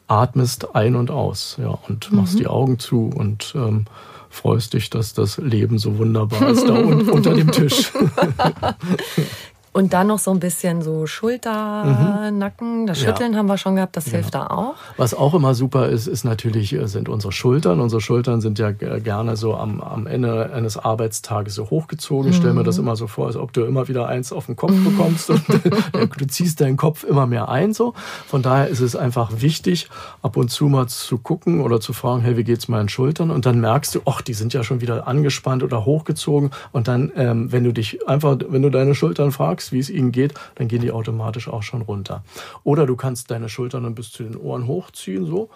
[0.08, 1.58] atmest ein und aus.
[1.62, 2.39] Ja, und machst mhm.
[2.39, 3.86] die Augen zu und ähm,
[4.30, 7.91] freust dich, dass das Leben so wunderbar ist da unter dem Tisch.
[9.71, 12.38] Und dann noch so ein bisschen so Schulter, mhm.
[12.39, 12.88] Nacken.
[12.88, 13.39] Das Schütteln ja.
[13.39, 14.47] haben wir schon gehabt, das hilft ja.
[14.47, 14.75] da auch.
[14.97, 17.79] Was auch immer super ist, ist natürlich, äh, sind unsere Schultern.
[17.79, 22.32] Unsere Schultern sind ja gerne so am, am Ende eines Arbeitstages so hochgezogen.
[22.32, 22.86] Ich stelle mir das mhm.
[22.86, 25.43] immer so vor, als ob du immer wieder eins auf den Kopf bekommst und
[26.17, 27.73] du ziehst deinen Kopf immer mehr ein.
[27.73, 27.93] So.
[28.27, 29.88] Von daher ist es einfach wichtig,
[30.23, 33.29] ab und zu mal zu gucken oder zu fragen, hey, wie geht's meinen Schultern?
[33.29, 36.49] Und dann merkst du, ach, die sind ja schon wieder angespannt oder hochgezogen.
[36.71, 39.89] Und dann, ähm, wenn du dich einfach, wenn du deine Schultern fragst, fragst, wie es
[39.89, 42.24] ihnen geht, dann gehen die automatisch auch schon runter.
[42.63, 45.50] Oder du kannst deine Schultern dann bis zu den Ohren hochziehen, so,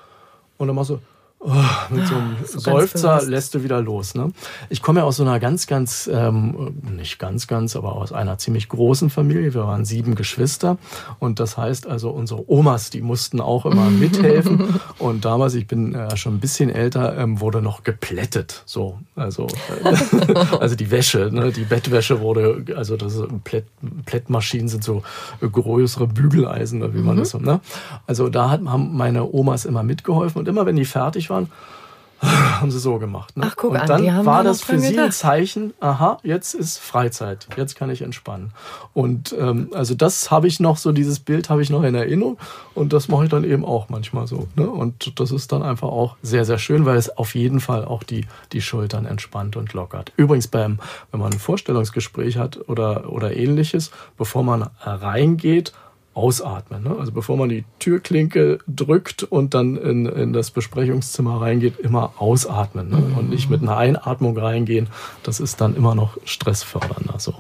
[0.58, 1.00] und dann machst du
[1.46, 1.52] Oh,
[1.90, 4.16] mit so einem so Seufzer lässt du wieder los.
[4.16, 4.32] Ne?
[4.70, 8.38] Ich komme ja aus so einer ganz, ganz, ähm, nicht ganz, ganz, aber aus einer
[8.38, 9.54] ziemlich großen Familie.
[9.54, 10.78] Wir waren sieben Geschwister
[11.20, 14.80] und das heißt also unsere Omas, die mussten auch immer mithelfen.
[15.00, 18.64] und damals, ich bin äh, schon ein bisschen älter, ähm, wurde noch geplättet.
[18.66, 19.48] So, also,
[19.84, 21.52] äh, also die Wäsche, ne?
[21.52, 23.66] die Bettwäsche wurde, also das Plätt,
[24.06, 25.04] Plättmaschinen sind so
[25.42, 27.20] größere Bügeleisen, wie man mhm.
[27.20, 27.38] das so.
[27.38, 27.60] Ne?
[28.08, 31.50] Also da hat, haben meine Omas immer mitgeholfen und immer wenn die fertig waren, waren,
[32.62, 33.36] haben sie so gemacht.
[33.36, 33.46] Ne?
[33.48, 37.48] Ach, guck und an, dann war das für sie ein Zeichen, aha, jetzt ist Freizeit,
[37.58, 38.52] jetzt kann ich entspannen.
[38.94, 42.38] Und ähm, also das habe ich noch, so dieses Bild habe ich noch in Erinnerung
[42.76, 44.48] und das mache ich dann eben auch manchmal so.
[44.56, 44.70] Ne?
[44.70, 48.04] Und das ist dann einfach auch sehr, sehr schön, weil es auf jeden Fall auch
[48.04, 50.14] die, die Schultern entspannt und lockert.
[50.16, 50.80] Übrigens, beim,
[51.12, 55.74] wenn man ein Vorstellungsgespräch hat oder, oder ähnliches, bevor man reingeht,
[56.14, 56.84] ausatmen.
[56.84, 56.96] Ne?
[57.00, 62.90] Also bevor man die Türklinke drückt und dann in, in das Besprechungszimmer reingeht, immer ausatmen
[62.90, 62.98] ne?
[63.18, 64.88] und nicht mit einer Einatmung reingehen.
[65.24, 67.20] Das ist dann immer noch stressfördernder.
[67.20, 67.36] So.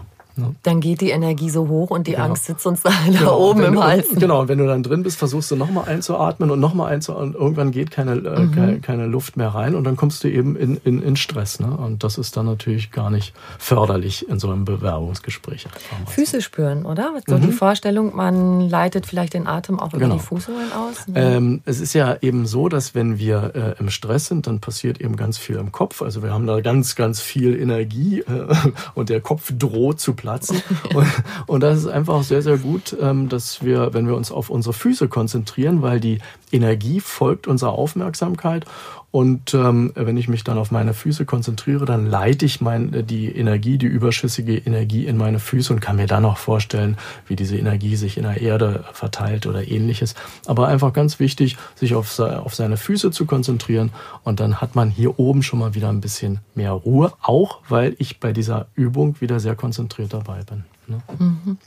[0.63, 2.25] Dann geht die Energie so hoch und die genau.
[2.25, 3.37] Angst sitzt uns da, genau.
[3.39, 4.07] oben im Hals.
[4.15, 7.41] Genau, und wenn du dann drin bist, versuchst du nochmal einzuatmen und nochmal einzuatmen und
[7.41, 8.51] irgendwann geht keine, äh, mhm.
[8.51, 11.59] keine, keine, Luft mehr rein und dann kommst du eben in, in, in Stress.
[11.59, 11.67] Ne?
[11.67, 15.67] Und das ist dann natürlich gar nicht förderlich in so einem Bewerbungsgespräch.
[16.07, 17.13] Füße spüren, oder?
[17.27, 17.41] So mhm.
[17.41, 20.15] die Vorstellung, man leitet vielleicht den Atem auch über genau.
[20.15, 21.07] die Fußsohlen aus.
[21.07, 21.35] Ne?
[21.35, 24.99] Ähm, es ist ja eben so, dass wenn wir äh, im Stress sind, dann passiert
[24.99, 26.01] eben ganz viel im Kopf.
[26.01, 28.47] Also wir haben da ganz, ganz viel Energie äh,
[28.95, 30.63] und der Kopf droht zu platzen.
[30.95, 31.07] und,
[31.47, 34.73] und, das ist einfach sehr, sehr gut, ähm, dass wir, wenn wir uns auf unsere
[34.73, 36.19] Füße konzentrieren, weil die
[36.51, 38.65] Energie folgt unserer Aufmerksamkeit
[39.13, 43.27] Und ähm, wenn ich mich dann auf meine Füße konzentriere, dann leite ich mein, die
[43.27, 46.97] Energie, die überschüssige Energie in meine Füße und kann mir dann auch vorstellen,
[47.27, 50.15] wie diese Energie sich in der Erde verteilt oder ähnliches.
[50.47, 53.91] Aber einfach ganz wichtig, sich auf, auf seine Füße zu konzentrieren
[54.23, 57.95] und dann hat man hier oben schon mal wieder ein bisschen mehr Ruhe, auch weil
[57.99, 60.63] ich bei dieser Übung wieder sehr konzentriert dabei bin.
[60.87, 61.03] Ne?
[61.19, 61.57] Mhm.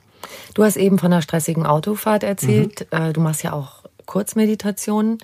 [0.54, 2.88] Du hast eben von einer stressigen Autofahrt erzählt.
[2.90, 2.98] Mhm.
[2.98, 5.18] Äh, du machst ja auch Kurzmeditationen.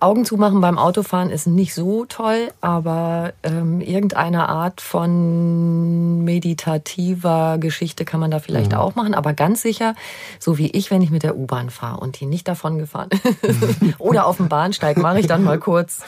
[0.00, 8.04] Augen zumachen beim Autofahren ist nicht so toll, aber ähm, irgendeine Art von meditativer Geschichte
[8.04, 8.78] kann man da vielleicht mhm.
[8.78, 9.14] auch machen.
[9.14, 9.94] Aber ganz sicher,
[10.38, 13.10] so wie ich, wenn ich mit der U-Bahn fahre und die nicht davon gefahren
[13.98, 16.02] oder auf dem Bahnsteig, mache ich dann mal kurz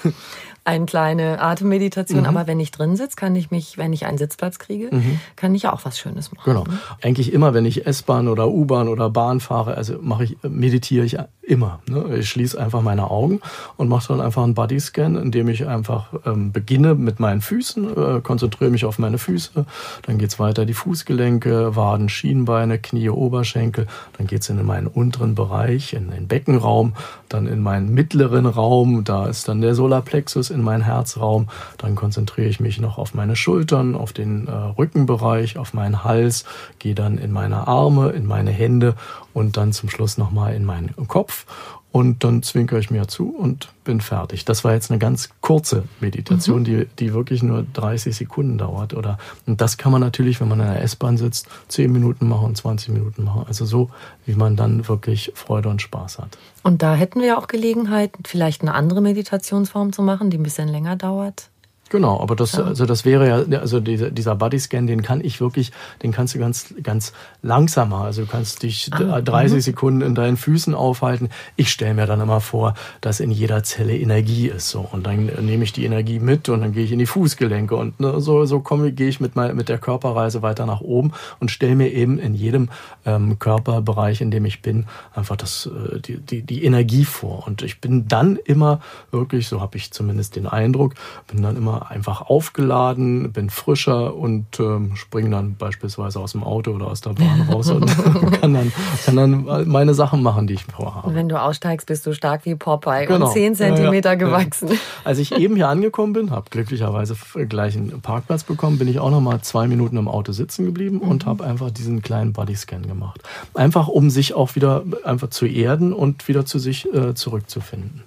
[0.64, 2.20] eine kleine Atemmeditation.
[2.20, 2.26] Mhm.
[2.26, 5.20] Aber wenn ich drin sitze, kann ich mich, wenn ich einen Sitzplatz kriege, mhm.
[5.36, 6.44] kann ich auch was Schönes machen.
[6.44, 6.64] Genau.
[7.02, 11.18] Eigentlich immer, wenn ich S-Bahn oder U-Bahn oder Bahn fahre, also mache ich, meditiere ich
[11.42, 11.80] immer.
[11.88, 12.18] Ne?
[12.18, 13.40] Ich schließe einfach meine Augen
[13.76, 18.20] und mache dann einfach einen Bodyscan, indem ich einfach ähm, beginne mit meinen Füßen, äh,
[18.20, 19.66] konzentriere mich auf meine Füße,
[20.06, 25.92] dann geht's weiter die Fußgelenke, Waden, Schienbeine, Knie, Oberschenkel, dann geht's in meinen unteren Bereich,
[25.92, 26.94] in den Beckenraum,
[27.28, 32.48] dann in meinen mittleren Raum, da ist dann der Solarplexus in meinen Herzraum, dann konzentriere
[32.48, 36.44] ich mich noch auf meine Schultern, auf den äh, Rückenbereich, auf meinen Hals,
[36.78, 38.94] gehe dann in meine Arme, in meine Hände
[39.32, 41.46] und dann zum Schluss nochmal in meinen Kopf
[41.92, 44.44] und dann zwinkere ich mir zu und bin fertig.
[44.44, 46.64] Das war jetzt eine ganz kurze Meditation, mhm.
[46.64, 48.94] die, die wirklich nur 30 Sekunden dauert.
[48.94, 52.54] Oder, und das kann man natürlich, wenn man in der S-Bahn sitzt, 10 Minuten machen,
[52.54, 53.44] 20 Minuten machen.
[53.48, 53.90] Also so,
[54.24, 56.38] wie man dann wirklich Freude und Spaß hat.
[56.62, 60.68] Und da hätten wir auch Gelegenheit, vielleicht eine andere Meditationsform zu machen, die ein bisschen
[60.68, 61.50] länger dauert.
[61.90, 62.62] Genau, aber das, ja.
[62.62, 65.72] also das wäre ja, also dieser, dieser Bodyscan, den kann ich wirklich,
[66.04, 68.02] den kannst du ganz, ganz langsamer.
[68.02, 69.60] Also du kannst dich ah, 30 mhm.
[69.60, 71.30] Sekunden in deinen Füßen aufhalten.
[71.56, 74.70] Ich stelle mir dann immer vor, dass in jeder Zelle Energie ist.
[74.70, 74.88] So.
[74.92, 77.74] Und dann nehme ich die Energie mit und dann gehe ich in die Fußgelenke.
[77.74, 81.10] Und ne, so, so komme, gehe ich mit, mein, mit der Körperreise weiter nach oben
[81.40, 82.68] und stelle mir eben in jedem
[83.04, 87.48] ähm, Körperbereich, in dem ich bin, einfach das, äh, die, die, die Energie vor.
[87.48, 88.78] Und ich bin dann immer
[89.10, 90.94] wirklich, so habe ich zumindest den Eindruck,
[91.26, 96.72] bin dann immer einfach aufgeladen, bin frischer und ähm, springe dann beispielsweise aus dem Auto
[96.72, 97.86] oder aus der Bahn raus und
[98.40, 98.72] kann dann,
[99.04, 101.08] kann dann meine Sachen machen, die ich vorhabe.
[101.08, 103.26] Und wenn du aussteigst, bist du stark wie Popeye genau.
[103.26, 104.70] und 10 Zentimeter ja, ja, gewachsen.
[105.04, 107.16] Als ich eben hier angekommen bin, habe glücklicherweise
[107.48, 110.96] gleich einen Parkplatz bekommen, bin ich auch noch mal zwei Minuten im Auto sitzen geblieben
[110.96, 111.08] mhm.
[111.08, 113.22] und habe einfach diesen kleinen Bodyscan gemacht.
[113.54, 118.02] Einfach, um sich auch wieder einfach zu erden und wieder zu sich äh, zurückzufinden.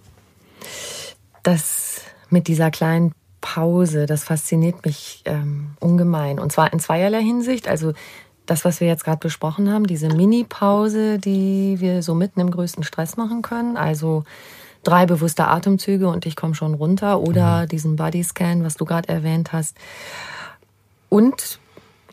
[1.44, 6.40] Das mit dieser kleinen Pause, das fasziniert mich ähm, ungemein.
[6.40, 7.68] Und zwar in zweierlei Hinsicht.
[7.68, 7.94] Also
[8.46, 12.84] das, was wir jetzt gerade besprochen haben, diese Mini-Pause, die wir so mitten im größten
[12.86, 13.76] Stress machen können.
[13.76, 14.24] Also
[14.84, 17.20] drei bewusste Atemzüge und ich komme schon runter.
[17.20, 17.68] Oder mhm.
[17.68, 19.76] diesen Bodyscan, was du gerade erwähnt hast.
[21.10, 21.60] Und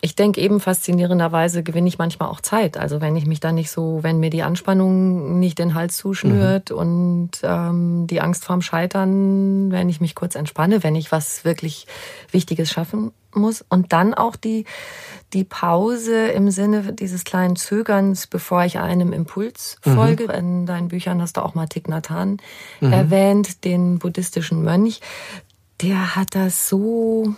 [0.01, 2.75] ich denke eben faszinierenderweise gewinne ich manchmal auch Zeit.
[2.75, 6.71] Also wenn ich mich dann nicht so, wenn mir die Anspannung nicht den Hals zuschnürt
[6.71, 6.77] mhm.
[6.77, 11.85] und ähm, die Angst vorm Scheitern, wenn ich mich kurz entspanne, wenn ich was wirklich
[12.31, 13.63] Wichtiges schaffen muss.
[13.69, 14.65] Und dann auch die,
[15.33, 19.95] die Pause im Sinne dieses kleinen Zögerns, bevor ich einem Impuls mhm.
[19.95, 20.23] folge.
[20.33, 22.41] In deinen Büchern hast du auch mal Thich Nhat Hanh
[22.79, 22.91] mhm.
[22.91, 24.99] erwähnt, den buddhistischen Mönch.
[25.79, 27.35] Der hat das so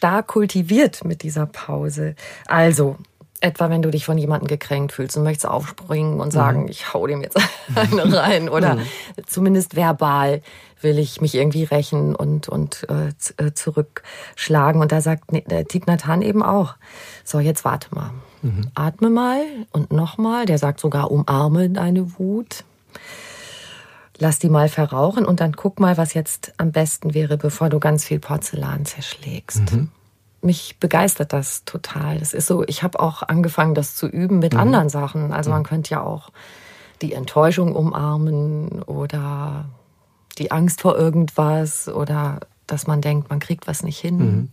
[0.00, 2.14] stark kultiviert mit dieser Pause.
[2.46, 2.96] Also,
[3.42, 6.68] etwa wenn du dich von jemandem gekränkt fühlst und möchtest aufspringen und sagen, mhm.
[6.68, 7.36] ich hau dem jetzt
[7.74, 8.82] eine rein oder mhm.
[9.26, 10.40] zumindest verbal
[10.80, 13.08] will ich mich irgendwie rächen und, und äh,
[13.44, 14.80] äh zurückschlagen.
[14.80, 15.64] Und da sagt äh,
[16.06, 16.76] Hanh eben auch,
[17.22, 18.70] so jetzt warte mal, mhm.
[18.74, 20.46] atme mal und nochmal.
[20.46, 22.64] Der sagt sogar, umarme deine Wut
[24.20, 27.80] lass die mal verrauchen und dann guck mal, was jetzt am besten wäre, bevor du
[27.80, 29.72] ganz viel Porzellan zerschlägst.
[29.72, 29.88] Mhm.
[30.42, 32.18] Mich begeistert das total.
[32.18, 34.60] Das ist so, ich habe auch angefangen, das zu üben mit mhm.
[34.60, 35.32] anderen Sachen.
[35.32, 35.66] Also man mhm.
[35.66, 36.30] könnte ja auch
[37.02, 39.64] die Enttäuschung umarmen oder
[40.38, 44.52] die Angst vor irgendwas oder dass man denkt, man kriegt was nicht hin.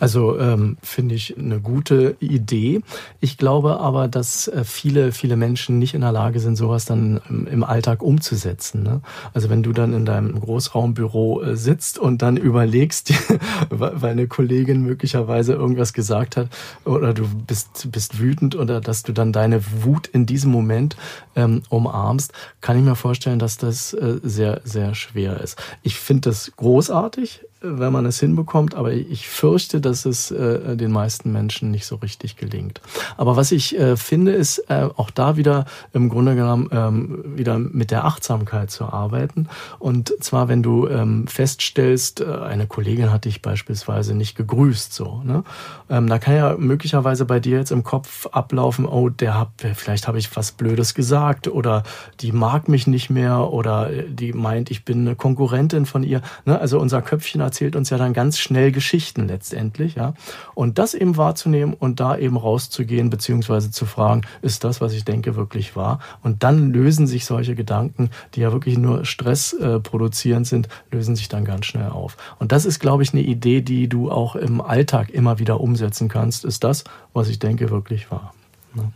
[0.00, 2.82] Also ähm, finde ich eine gute Idee.
[3.20, 7.20] Ich glaube aber, dass äh, viele, viele Menschen nicht in der Lage sind, sowas dann
[7.50, 8.82] im Alltag umzusetzen.
[8.82, 9.00] Ne?
[9.34, 13.12] Also wenn du dann in deinem Großraumbüro äh, sitzt und dann überlegst,
[13.70, 16.48] weil eine Kollegin möglicherweise irgendwas gesagt hat
[16.84, 20.96] oder du bist, bist wütend oder dass du dann deine Wut in diesem Moment
[21.34, 25.60] ähm, umarmst, kann ich mir vorstellen, dass das äh, sehr, sehr schwer ist.
[25.82, 30.92] Ich finde das großartig wenn man es hinbekommt, aber ich fürchte, dass es äh, den
[30.92, 32.80] meisten Menschen nicht so richtig gelingt.
[33.16, 37.58] Aber was ich äh, finde, ist äh, auch da wieder im Grunde genommen ähm, wieder
[37.58, 39.48] mit der Achtsamkeit zu arbeiten.
[39.80, 45.22] Und zwar, wenn du ähm, feststellst, äh, eine Kollegin hat dich beispielsweise nicht gegrüßt, so,
[45.24, 45.42] ne?
[45.90, 50.06] Ähm, da kann ja möglicherweise bei dir jetzt im Kopf ablaufen, oh, der hat, vielleicht
[50.06, 51.82] habe ich was Blödes gesagt oder
[52.20, 56.20] die mag mich nicht mehr oder äh, die meint, ich bin eine Konkurrentin von ihr.
[56.44, 56.58] Ne?
[56.58, 60.12] Also unser Köpfchen erzählt uns ja dann ganz schnell Geschichten letztendlich, ja.
[60.54, 65.06] Und das eben wahrzunehmen und da eben rauszugehen, beziehungsweise zu fragen, ist das, was ich
[65.06, 65.98] denke, wirklich wahr?
[66.22, 71.16] Und dann lösen sich solche Gedanken, die ja wirklich nur Stress äh, produzierend sind, lösen
[71.16, 72.18] sich dann ganz schnell auf.
[72.38, 76.08] Und das ist, glaube ich, eine Idee, die du auch im Alltag immer wieder umsetzen
[76.08, 76.44] kannst.
[76.44, 76.84] Ist das,
[77.14, 78.34] was ich denke, wirklich wahr?
[78.74, 78.92] Ne?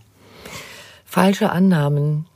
[1.06, 2.26] Falsche Annahmen,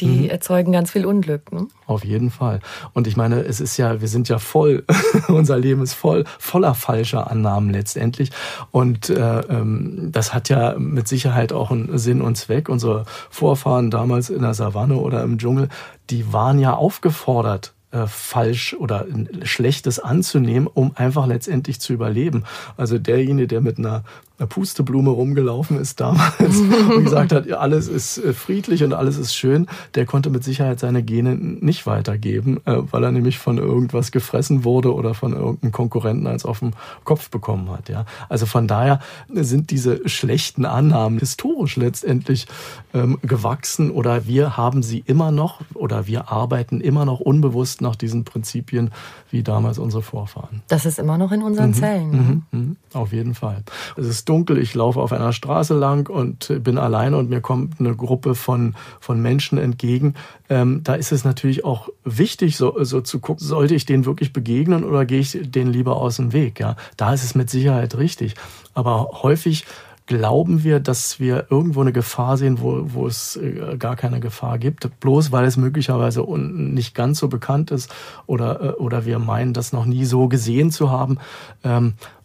[0.00, 0.30] die mhm.
[0.30, 1.52] erzeugen ganz viel Unglück.
[1.52, 1.66] Ne?
[1.86, 2.60] Auf jeden Fall.
[2.92, 4.84] Und ich meine, es ist ja, wir sind ja voll,
[5.28, 8.30] unser Leben ist voll, voller falscher Annahmen letztendlich.
[8.70, 12.68] Und äh, ähm, das hat ja mit Sicherheit auch einen Sinn und Zweck.
[12.68, 15.68] Unsere Vorfahren damals in der Savanne oder im Dschungel,
[16.10, 19.06] die waren ja aufgefordert, äh, falsch oder
[19.44, 22.44] Schlechtes anzunehmen, um einfach letztendlich zu überleben.
[22.76, 24.04] Also derjenige, der mit einer
[24.38, 29.34] einer Pusteblume rumgelaufen ist damals und gesagt hat, alles ist äh, friedlich und alles ist
[29.34, 34.12] schön, der konnte mit Sicherheit seine Gene nicht weitergeben, äh, weil er nämlich von irgendwas
[34.12, 36.74] gefressen wurde oder von irgendeinem Konkurrenten eins auf den
[37.04, 37.88] Kopf bekommen hat.
[37.88, 39.00] Ja, also von daher
[39.32, 42.46] sind diese schlechten Annahmen historisch letztendlich
[42.94, 47.96] ähm, gewachsen oder wir haben sie immer noch oder wir arbeiten immer noch unbewusst nach
[47.96, 48.90] diesen Prinzipien
[49.30, 50.62] wie damals unsere Vorfahren.
[50.68, 52.10] Das ist immer noch in unseren mhm, Zellen.
[52.10, 52.16] Ne?
[52.16, 53.62] Mhm, mhm, auf jeden Fall.
[53.96, 57.80] Es ist dunkel, ich laufe auf einer Straße lang und bin alleine und mir kommt
[57.80, 60.14] eine Gruppe von, von Menschen entgegen.
[60.48, 64.32] Ähm, da ist es natürlich auch wichtig, so, so zu gucken, sollte ich denen wirklich
[64.32, 66.60] begegnen oder gehe ich denen lieber aus dem Weg?
[66.60, 68.34] Ja, da ist es mit Sicherheit richtig.
[68.74, 69.64] Aber häufig
[70.08, 74.58] glauben wir, dass wir irgendwo eine Gefahr sehen, wo, wo es äh, gar keine Gefahr
[74.58, 77.94] gibt, bloß weil es möglicherweise nicht ganz so bekannt ist
[78.26, 81.18] oder, äh, oder wir meinen, das noch nie so gesehen zu haben.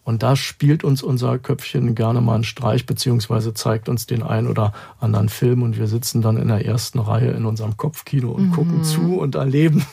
[0.04, 4.46] Und da spielt uns unser Köpfchen gerne mal einen Streich, beziehungsweise zeigt uns den ein
[4.46, 8.48] oder anderen Film und wir sitzen dann in der ersten Reihe in unserem Kopfkino und
[8.48, 8.52] mhm.
[8.52, 9.84] gucken zu und erleben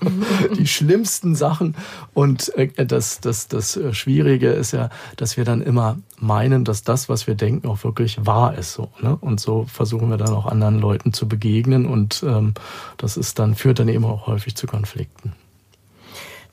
[0.56, 1.74] die schlimmsten Sachen.
[2.14, 7.08] Und äh, das, das, das Schwierige ist ja, dass wir dann immer meinen, dass das,
[7.08, 8.72] was wir denken, auch wirklich wahr ist.
[8.72, 9.16] So, ne?
[9.20, 12.54] Und so versuchen wir dann auch anderen Leuten zu begegnen und ähm,
[12.98, 15.32] das ist dann, führt dann eben auch häufig zu Konflikten.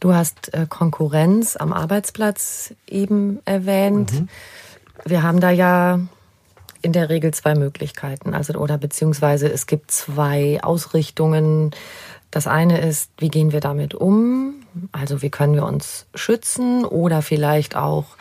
[0.04, 4.12] Du hast äh, Konkurrenz am Arbeitsplatz eben erwähnt.
[4.12, 4.28] Mhm.
[5.06, 6.02] Wir haben da ja
[6.82, 11.72] in der Regel zwei Möglichkeiten, also oder beziehungsweise es gibt zwei Ausrichtungen.
[12.32, 14.56] Das eine ist, wie gehen wir damit um?
[14.92, 18.18] Also wie können wir uns schützen oder vielleicht auch,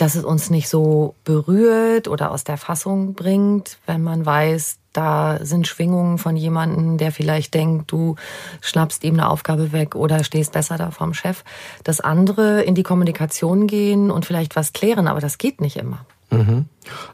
[0.00, 5.38] dass es uns nicht so berührt oder aus der Fassung bringt, wenn man weiß, da
[5.42, 8.16] sind Schwingungen von jemandem, der vielleicht denkt, du
[8.60, 11.44] schnappst ihm eine Aufgabe weg oder stehst besser da vom Chef.
[11.84, 16.04] Das andere in die Kommunikation gehen und vielleicht was klären, aber das geht nicht immer.
[16.30, 16.66] Mhm.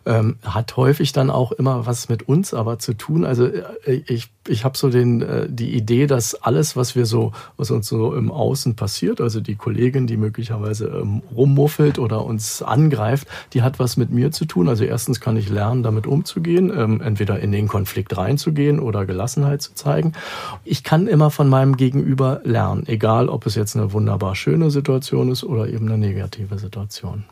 [0.05, 3.25] Ähm, hat häufig dann auch immer was mit uns aber zu tun.
[3.25, 7.33] Also äh, ich, ich habe so den, äh, die Idee, dass alles, was wir so,
[7.57, 12.63] was uns so im Außen passiert, also die Kollegin, die möglicherweise ähm, rummuffelt oder uns
[12.63, 14.69] angreift, die hat was mit mir zu tun.
[14.69, 19.63] Also erstens kann ich lernen, damit umzugehen, ähm, entweder in den Konflikt reinzugehen oder Gelassenheit
[19.63, 20.13] zu zeigen.
[20.65, 25.31] Ich kann immer von meinem Gegenüber lernen, egal ob es jetzt eine wunderbar schöne Situation
[25.31, 27.25] ist oder eben eine negative Situation.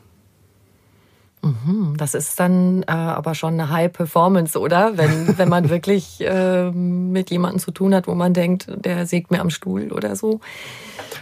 [1.44, 4.96] Mhm, das ist dann äh, aber schon eine High Performance, oder?
[4.96, 9.30] Wenn, wenn man wirklich äh, mit jemandem zu tun hat, wo man denkt, der sägt
[9.30, 10.40] mir am Stuhl oder so.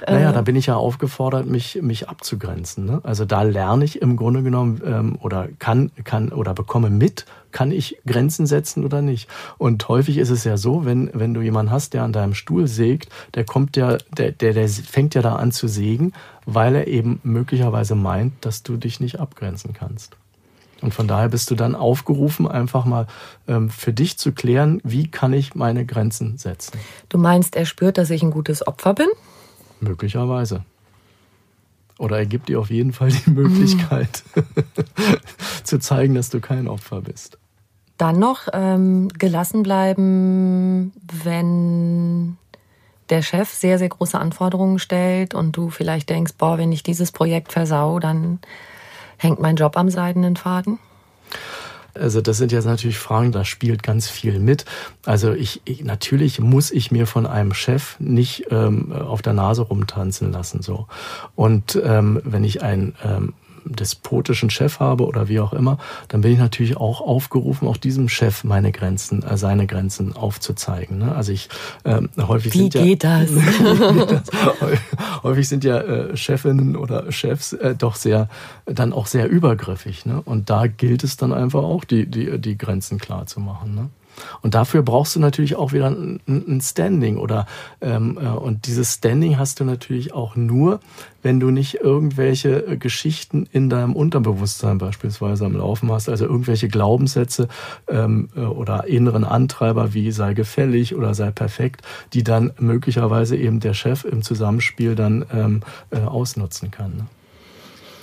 [0.07, 2.85] Naja, äh, da bin ich ja aufgefordert, mich, mich abzugrenzen.
[2.87, 3.01] Ne?
[3.03, 7.71] Also da lerne ich im Grunde genommen ähm, oder kann, kann oder bekomme mit, kann
[7.71, 9.29] ich Grenzen setzen oder nicht.
[9.59, 12.67] Und häufig ist es ja so, wenn, wenn du jemanden hast, der an deinem Stuhl
[12.67, 16.13] sägt, der kommt ja, der, der, der fängt ja da an zu sägen,
[16.47, 20.17] weil er eben möglicherweise meint, dass du dich nicht abgrenzen kannst.
[20.83, 23.07] Und von daher bist du dann aufgerufen, einfach mal
[23.47, 26.79] ähm, für dich zu klären, wie kann ich meine Grenzen setzen.
[27.09, 29.07] Du meinst, er spürt, dass ich ein gutes Opfer bin?
[29.81, 30.65] Möglicherweise.
[31.99, 34.25] Oder er gibt dir auf jeden Fall die Möglichkeit,
[35.65, 37.39] zu zeigen, dass du kein Opfer bist.
[37.99, 40.93] Dann noch ähm, gelassen bleiben,
[41.25, 42.37] wenn
[43.11, 47.13] der Chef sehr, sehr große Anforderungen stellt und du vielleicht denkst, boah, wenn ich dieses
[47.13, 48.41] Projekt versau, dann
[49.19, 50.79] hängt mein Job am seidenen Faden?
[51.95, 54.65] Also das sind jetzt natürlich Fragen, da spielt ganz viel mit.
[55.05, 59.63] Also ich, ich natürlich muss ich mir von einem Chef nicht ähm, auf der Nase
[59.63, 60.87] rumtanzen lassen so.
[61.35, 63.35] Und ähm, wenn ich ein ähm,
[63.65, 68.09] despotischen Chef habe oder wie auch immer, dann bin ich natürlich auch aufgerufen, auch diesem
[68.09, 70.99] Chef meine Grenzen, äh, seine Grenzen aufzuzeigen.
[70.99, 71.15] Ne?
[71.15, 71.49] Also ich
[71.85, 73.31] ähm, häufig wie sind ja, geht das?
[75.23, 78.29] häufig sind ja äh, Chefinnen oder Chefs äh, doch sehr
[78.67, 80.07] dann auch sehr übergriffig.
[80.07, 80.21] Ne?
[80.25, 83.75] Und da gilt es dann einfach auch, die die die Grenzen klar zu machen.
[83.75, 83.89] Ne?
[84.43, 87.47] Und dafür brauchst du natürlich auch wieder ein, ein Standing oder
[87.81, 90.81] ähm, äh, und dieses Standing hast du natürlich auch nur,
[91.23, 96.69] wenn du nicht irgendwelche äh, Geschichten in deinem Unterbewusstsein beispielsweise am Laufen hast, also irgendwelche
[96.69, 97.49] Glaubenssätze
[97.89, 101.83] ähm, äh, oder inneren Antreiber wie sei gefällig oder sei perfekt,
[102.13, 106.97] die dann möglicherweise eben der Chef im Zusammenspiel dann ähm, äh, ausnutzen kann.
[106.97, 107.07] Ne?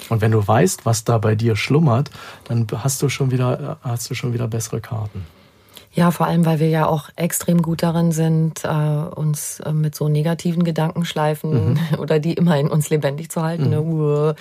[0.10, 2.10] Und wenn du weißt, was da bei dir schlummert,
[2.46, 5.26] dann hast du schon wieder, äh, hast du schon wieder bessere Karten.
[5.94, 9.96] Ja, vor allem, weil wir ja auch extrem gut darin sind, äh, uns äh, mit
[9.96, 11.80] so negativen Gedankenschleifen mhm.
[12.00, 13.70] oder die immer in uns lebendig zu halten.
[13.70, 13.82] Ne?
[13.82, 14.00] Mhm.
[14.00, 14.36] Ne?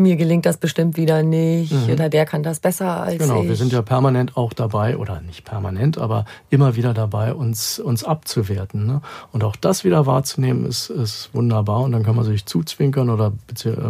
[0.00, 1.92] Mir gelingt das bestimmt wieder nicht mhm.
[1.92, 3.40] oder der kann das besser als genau, ich.
[3.40, 7.78] Genau, wir sind ja permanent auch dabei, oder nicht permanent, aber immer wieder dabei, uns,
[7.78, 8.86] uns abzuwerten.
[8.86, 9.02] Ne?
[9.32, 11.82] Und auch das wieder wahrzunehmen, ist, ist wunderbar.
[11.82, 13.32] Und dann kann man sich zuzwinkern oder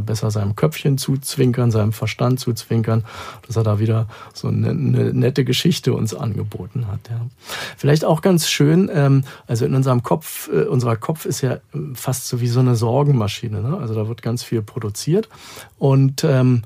[0.04, 3.04] besser seinem Köpfchen zuzwinkern, seinem Verstand zuzwinkern,
[3.46, 7.00] dass er da wieder so eine, eine nette Geschichte uns angeboten hat.
[7.08, 7.20] Ja.
[7.76, 11.58] Vielleicht auch ganz schön, ähm, also in unserem Kopf, äh, unser Kopf ist ja
[11.94, 13.62] fast so wie so eine Sorgenmaschine.
[13.62, 13.78] Ne?
[13.78, 15.28] Also da wird ganz viel produziert.
[15.78, 16.62] Und und ähm,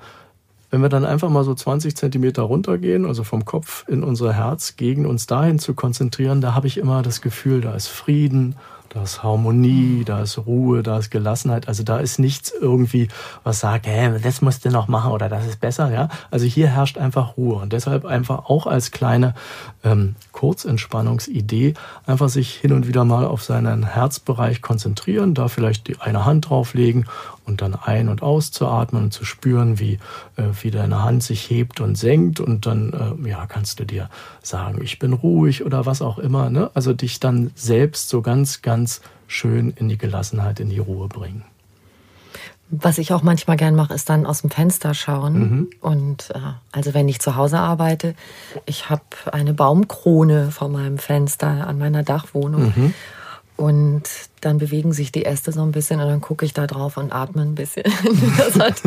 [0.70, 4.76] wenn wir dann einfach mal so 20 Zentimeter runtergehen, also vom Kopf in unser Herz,
[4.76, 8.56] gegen uns dahin zu konzentrieren, da habe ich immer das Gefühl, da ist Frieden,
[8.94, 11.66] da ist Harmonie, da ist Ruhe, da ist Gelassenheit.
[11.66, 13.08] Also da ist nichts irgendwie,
[13.42, 15.92] was sagt, hey, das musst du noch machen oder das ist besser.
[15.92, 19.34] Ja, also hier herrscht einfach Ruhe und deshalb einfach auch als kleine
[19.82, 21.74] ähm, Kurzentspannungsidee
[22.06, 26.48] einfach sich hin und wieder mal auf seinen Herzbereich konzentrieren, da vielleicht die eine Hand
[26.48, 27.06] drauflegen
[27.46, 29.98] und dann ein- und auszuatmen und zu spüren, wie,
[30.36, 34.08] äh, wie deine Hand sich hebt und senkt und dann äh, ja, kannst du dir
[34.42, 36.50] sagen, ich bin ruhig oder was auch immer.
[36.50, 36.70] Ne?
[36.74, 41.44] Also dich dann selbst so ganz, ganz schön in die Gelassenheit, in die Ruhe bringen.
[42.70, 45.38] Was ich auch manchmal gern mache, ist dann aus dem Fenster schauen.
[45.38, 45.70] Mhm.
[45.80, 46.38] Und äh,
[46.72, 48.14] also wenn ich zu Hause arbeite,
[48.64, 52.72] ich habe eine Baumkrone vor meinem Fenster an meiner Dachwohnung.
[52.74, 52.94] Mhm.
[53.56, 54.02] Und
[54.40, 57.12] dann bewegen sich die Äste so ein bisschen und dann gucke ich da drauf und
[57.12, 57.84] atme ein bisschen.
[58.36, 58.82] Das hat,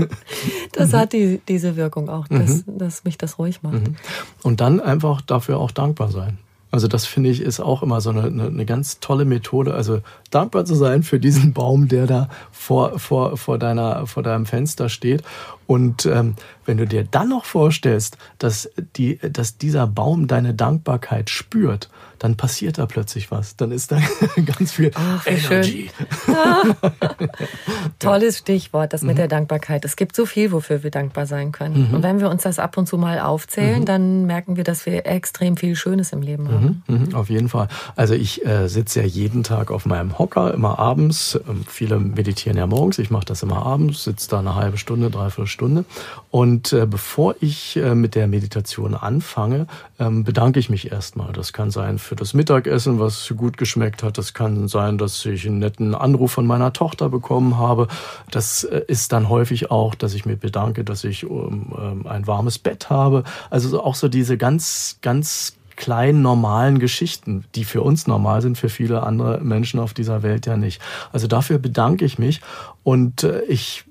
[0.74, 2.78] das hat die, diese Wirkung auch, dass, mhm.
[2.78, 3.88] dass mich das ruhig macht.
[3.88, 3.96] Mhm.
[4.44, 6.38] Und dann einfach dafür auch dankbar sein.
[6.70, 9.74] Also das finde ich ist auch immer so eine, eine, eine, ganz tolle Methode.
[9.74, 14.46] Also dankbar zu sein für diesen Baum, der da vor, vor, vor, deiner, vor deinem
[14.46, 15.24] Fenster steht.
[15.68, 21.30] Und ähm, wenn du dir dann noch vorstellst, dass, die, dass dieser Baum deine Dankbarkeit
[21.30, 23.58] spürt, dann passiert da plötzlich was.
[23.58, 24.00] Dann ist da
[24.58, 25.90] ganz viel Ach, Energy.
[28.00, 29.18] Tolles Stichwort, das mit mhm.
[29.18, 29.86] der Dankbarkeit.
[29.86, 31.90] Es gibt so viel, wofür wir dankbar sein können.
[31.90, 31.96] Mhm.
[31.96, 33.86] Und wenn wir uns das ab und zu mal aufzählen, mhm.
[33.86, 36.84] dann merken wir, dass wir extrem viel Schönes im Leben haben.
[36.88, 37.08] Mhm.
[37.08, 37.16] Mhm.
[37.16, 37.68] Auf jeden Fall.
[37.96, 41.40] Also ich äh, sitze ja jeden Tag auf meinem Hocker, immer abends.
[41.48, 43.00] Ähm, viele meditieren ja morgens.
[43.00, 45.86] Ich mache das immer abends, sitze da eine halbe Stunde, dreiviertel Stunde.
[46.32, 49.68] Und äh, bevor ich äh, mit der Meditation anfange,
[50.00, 51.34] ähm, bedanke ich mich erstmal.
[51.34, 54.18] Das kann sein für das Mittagessen, was gut geschmeckt hat.
[54.18, 57.88] Das kann sein, dass ich einen netten Anruf von meiner Tochter bekommen habe.
[58.32, 62.60] Das äh, ist dann häufig auch, dass ich mir bedanke, dass ich ähm, ein warmes
[62.60, 63.24] Bett habe.
[63.50, 68.70] Also auch so diese ganz, ganz kleinen normalen Geschichten, die für uns normal sind, für
[68.70, 70.82] viele andere Menschen auf dieser Welt ja nicht.
[71.14, 72.42] Also dafür bedanke ich mich
[72.84, 73.86] und äh, ich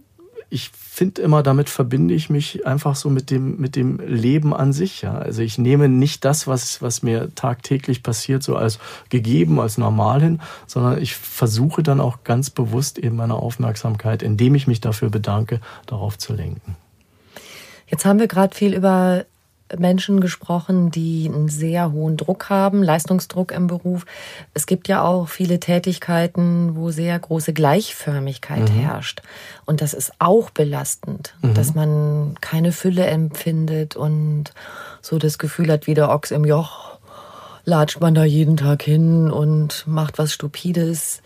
[0.49, 4.73] ich finde immer, damit verbinde ich mich einfach so mit dem, mit dem Leben an
[4.73, 5.03] sich.
[5.03, 5.19] Ja.
[5.19, 8.79] Also ich nehme nicht das, was, was mir tagtäglich passiert, so als
[9.09, 14.55] gegeben, als normal hin, sondern ich versuche dann auch ganz bewusst eben meine Aufmerksamkeit, indem
[14.55, 16.77] ich mich dafür bedanke, darauf zu lenken.
[17.89, 19.27] Jetzt haben wir gerade viel über
[19.77, 24.07] Menschen gesprochen, die einen sehr hohen Druck haben, Leistungsdruck im Beruf.
[24.55, 28.75] Es gibt ja auch viele Tätigkeiten, wo sehr große Gleichförmigkeit mhm.
[28.75, 29.23] herrscht.
[29.65, 31.55] Und das ist auch belastend, mhm.
[31.55, 34.53] dass man keine Fülle empfindet und
[35.03, 36.99] so das Gefühl hat, wie der Ochs im Joch,
[37.65, 41.23] latscht man da jeden Tag hin und macht was Stupides.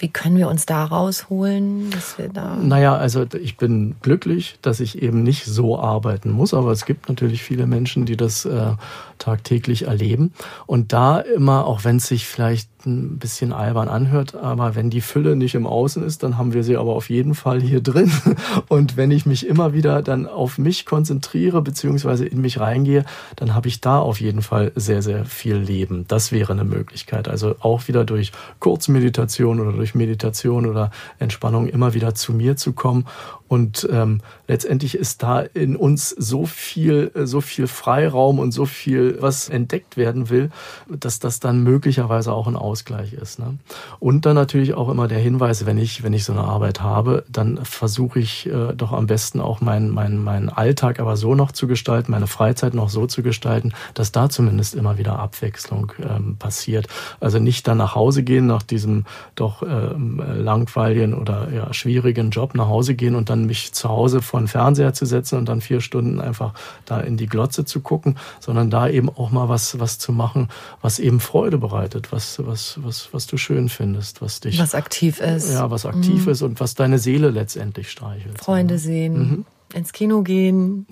[0.00, 2.56] Wie können wir uns da rausholen, dass wir da.
[2.56, 7.08] Naja, also ich bin glücklich, dass ich eben nicht so arbeiten muss, aber es gibt
[7.08, 8.72] natürlich viele Menschen, die das äh,
[9.18, 10.32] tagtäglich erleben.
[10.66, 15.00] Und da immer, auch wenn es sich vielleicht ein bisschen albern anhört, aber wenn die
[15.00, 18.10] Fülle nicht im Außen ist, dann haben wir sie aber auf jeden Fall hier drin.
[18.68, 23.04] Und wenn ich mich immer wieder dann auf mich konzentriere, beziehungsweise in mich reingehe,
[23.36, 26.04] dann habe ich da auf jeden Fall sehr, sehr viel Leben.
[26.08, 27.28] Das wäre eine Möglichkeit.
[27.28, 32.72] Also auch wieder durch Kurzmeditation oder durch Meditation oder Entspannung immer wieder zu mir zu
[32.72, 33.06] kommen
[33.50, 39.16] und ähm, letztendlich ist da in uns so viel, so viel Freiraum und so viel,
[39.20, 40.50] was entdeckt werden will,
[40.88, 43.38] dass das dann möglicherweise auch ein Ausgleich ist.
[43.38, 43.58] Ne?
[43.98, 47.24] Und dann natürlich auch immer der Hinweis, wenn ich, wenn ich so eine Arbeit habe,
[47.28, 51.50] dann versuche ich äh, doch am besten auch meinen mein, mein Alltag aber so noch
[51.52, 56.36] zu gestalten, meine Freizeit noch so zu gestalten, dass da zumindest immer wieder Abwechslung ähm,
[56.36, 56.86] passiert.
[57.18, 59.04] Also nicht dann nach Hause gehen, nach diesem
[59.34, 64.22] doch ähm, langweiligen oder ja, schwierigen Job nach Hause gehen und dann mich zu Hause
[64.22, 66.54] vor den Fernseher zu setzen und dann vier Stunden einfach
[66.86, 70.48] da in die Glotze zu gucken, sondern da eben auch mal was, was zu machen,
[70.82, 74.58] was eben Freude bereitet, was, was, was, was du schön findest, was dich.
[74.58, 75.50] Was aktiv ist.
[75.50, 76.32] Ja, was aktiv mhm.
[76.32, 78.38] ist und was deine Seele letztendlich streichelt.
[78.38, 79.44] Freunde sehen, mhm.
[79.74, 80.86] ins Kino gehen.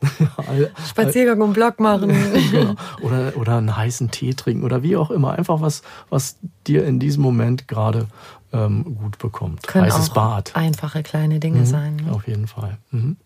[0.88, 2.10] Spaziergang um Block machen.
[2.50, 2.74] genau.
[3.02, 5.32] oder, oder einen heißen Tee trinken oder wie auch immer.
[5.32, 8.06] Einfach was, was dir in diesem Moment gerade
[8.52, 9.66] ähm, gut bekommt.
[9.66, 10.56] Können Heißes auch Bad.
[10.56, 11.96] Einfache kleine Dinge mhm, sein.
[11.96, 12.12] Ne?
[12.12, 12.78] Auf jeden Fall.
[12.90, 13.16] Mhm.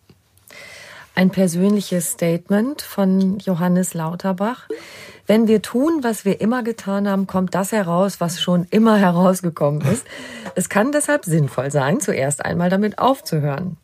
[1.14, 4.68] Ein persönliches Statement von Johannes Lauterbach.
[5.32, 9.80] Wenn wir tun, was wir immer getan haben, kommt das heraus, was schon immer herausgekommen
[9.90, 10.06] ist.
[10.56, 13.78] Es kann deshalb sinnvoll sein, zuerst einmal damit aufzuhören.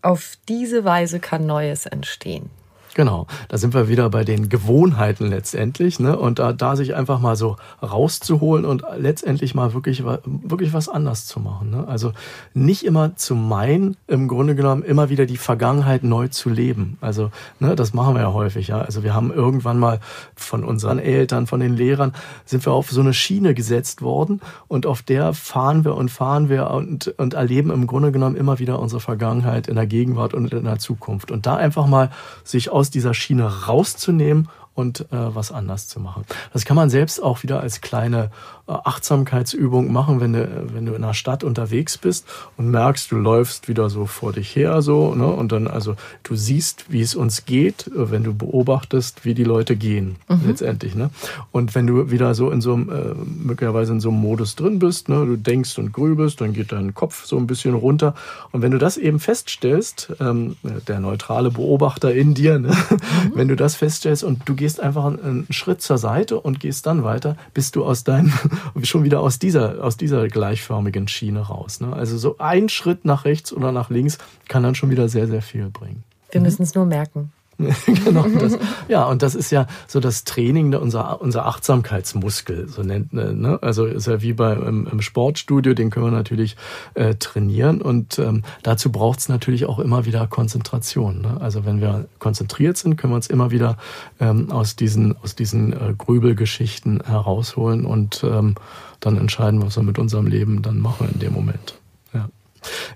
[0.00, 2.48] Auf diese Weise kann Neues entstehen.
[2.94, 6.18] Genau, da sind wir wieder bei den Gewohnheiten letztendlich, ne?
[6.18, 11.26] Und da, da sich einfach mal so rauszuholen und letztendlich mal wirklich, wirklich was anders
[11.26, 11.70] zu machen.
[11.70, 11.86] Ne?
[11.86, 12.12] Also
[12.52, 16.98] nicht immer zu meinen, im Grunde genommen immer wieder die Vergangenheit neu zu leben.
[17.00, 17.30] Also,
[17.60, 18.80] ne, das machen wir ja häufig, ja.
[18.80, 20.00] Also wir haben irgendwann mal
[20.34, 22.12] von unseren Eltern, von den Lehrern,
[22.44, 26.48] sind wir auf so eine Schiene gesetzt worden und auf der fahren wir und fahren
[26.48, 30.52] wir und, und erleben im Grunde genommen immer wieder unsere Vergangenheit in der Gegenwart und
[30.52, 31.30] in der Zukunft.
[31.30, 32.10] Und da einfach mal
[32.44, 34.48] sich aus dieser Schiene rauszunehmen
[34.80, 36.24] und äh, was anders zu machen.
[36.52, 38.30] Das kann man selbst auch wieder als kleine
[38.66, 42.26] äh, Achtsamkeitsübung machen, wenn du, wenn du in einer Stadt unterwegs bist
[42.56, 45.26] und merkst, du läufst wieder so vor dich her, so, ne?
[45.26, 49.44] Und dann, also du siehst, wie es uns geht, äh, wenn du beobachtest, wie die
[49.44, 50.40] Leute gehen, mhm.
[50.46, 51.10] letztendlich, ne?
[51.52, 53.14] Und wenn du wieder so in so einem, äh,
[53.44, 56.94] möglicherweise in so einem Modus drin bist, ne, du denkst und grübelst, dann geht dein
[56.94, 58.14] Kopf so ein bisschen runter.
[58.52, 60.56] Und wenn du das eben feststellst, ähm,
[60.86, 62.68] der neutrale Beobachter in dir, ne?
[62.70, 63.32] Mhm.
[63.34, 67.02] wenn du das feststellst und du gehst einfach einen, Schritt zur Seite und gehst dann
[67.02, 68.32] weiter, bist du aus deinem
[68.82, 71.80] schon wieder aus dieser, aus dieser gleichförmigen Schiene raus.
[71.80, 71.92] Ne?
[71.92, 74.18] Also so ein Schritt nach rechts oder nach links
[74.48, 76.04] kann dann schon wieder sehr, sehr viel bringen.
[76.30, 77.32] Wir müssen es nur merken.
[78.04, 78.26] genau.
[78.28, 78.58] Das,
[78.88, 83.58] ja, und das ist ja so das Training, unser, unser Achtsamkeitsmuskel, so nennt ne?
[83.62, 86.56] Also ist ja wie bei im, im Sportstudio, den können wir natürlich
[86.94, 87.82] äh, trainieren.
[87.82, 91.22] Und ähm, dazu braucht es natürlich auch immer wieder Konzentration.
[91.22, 91.40] Ne?
[91.40, 93.76] Also wenn wir konzentriert sind, können wir uns immer wieder
[94.20, 98.54] ähm, aus diesen, aus diesen äh, Grübelgeschichten herausholen und ähm,
[99.00, 101.79] dann entscheiden, was wir mit unserem Leben dann machen in dem Moment.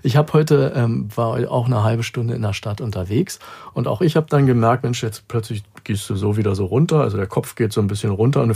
[0.03, 3.39] Ich habe heute ähm, war auch eine halbe Stunde in der Stadt unterwegs
[3.73, 7.01] und auch ich habe dann gemerkt, Mensch, jetzt plötzlich gehst du so wieder so runter,
[7.01, 8.55] also der Kopf geht so ein bisschen runter und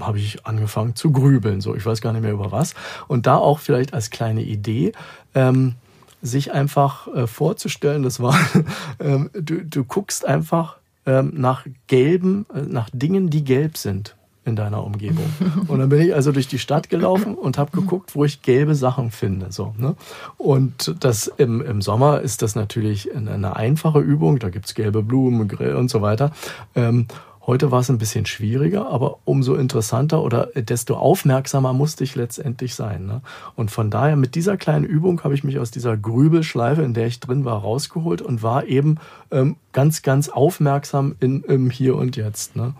[0.00, 1.74] habe ich angefangen zu grübeln, so.
[1.74, 2.74] Ich weiß gar nicht mehr über was.
[3.08, 4.92] Und da auch vielleicht als kleine Idee.
[5.34, 5.74] Ähm,
[6.22, 8.38] sich einfach äh, vorzustellen, das war,
[9.00, 14.14] ähm, du, du guckst einfach ähm, nach gelben, äh, nach Dingen, die gelb sind
[14.44, 15.24] in deiner Umgebung.
[15.68, 18.74] Und dann bin ich also durch die Stadt gelaufen und habe geguckt, wo ich gelbe
[18.74, 19.52] Sachen finde.
[19.52, 19.94] So, ne?
[20.36, 24.38] Und das im, im Sommer ist das natürlich eine einfache Übung.
[24.38, 26.32] Da gibt's gelbe Blumen, Grill und so weiter.
[26.74, 27.06] Ähm,
[27.44, 32.76] Heute war es ein bisschen schwieriger, aber umso interessanter oder desto aufmerksamer musste ich letztendlich
[32.76, 33.06] sein.
[33.06, 33.20] Ne?
[33.56, 37.08] Und von daher mit dieser kleinen Übung habe ich mich aus dieser Grübelschleife, in der
[37.08, 38.98] ich drin war, rausgeholt und war eben
[39.32, 42.54] ähm, ganz, ganz aufmerksam in, im Hier und Jetzt.
[42.54, 42.74] Ne?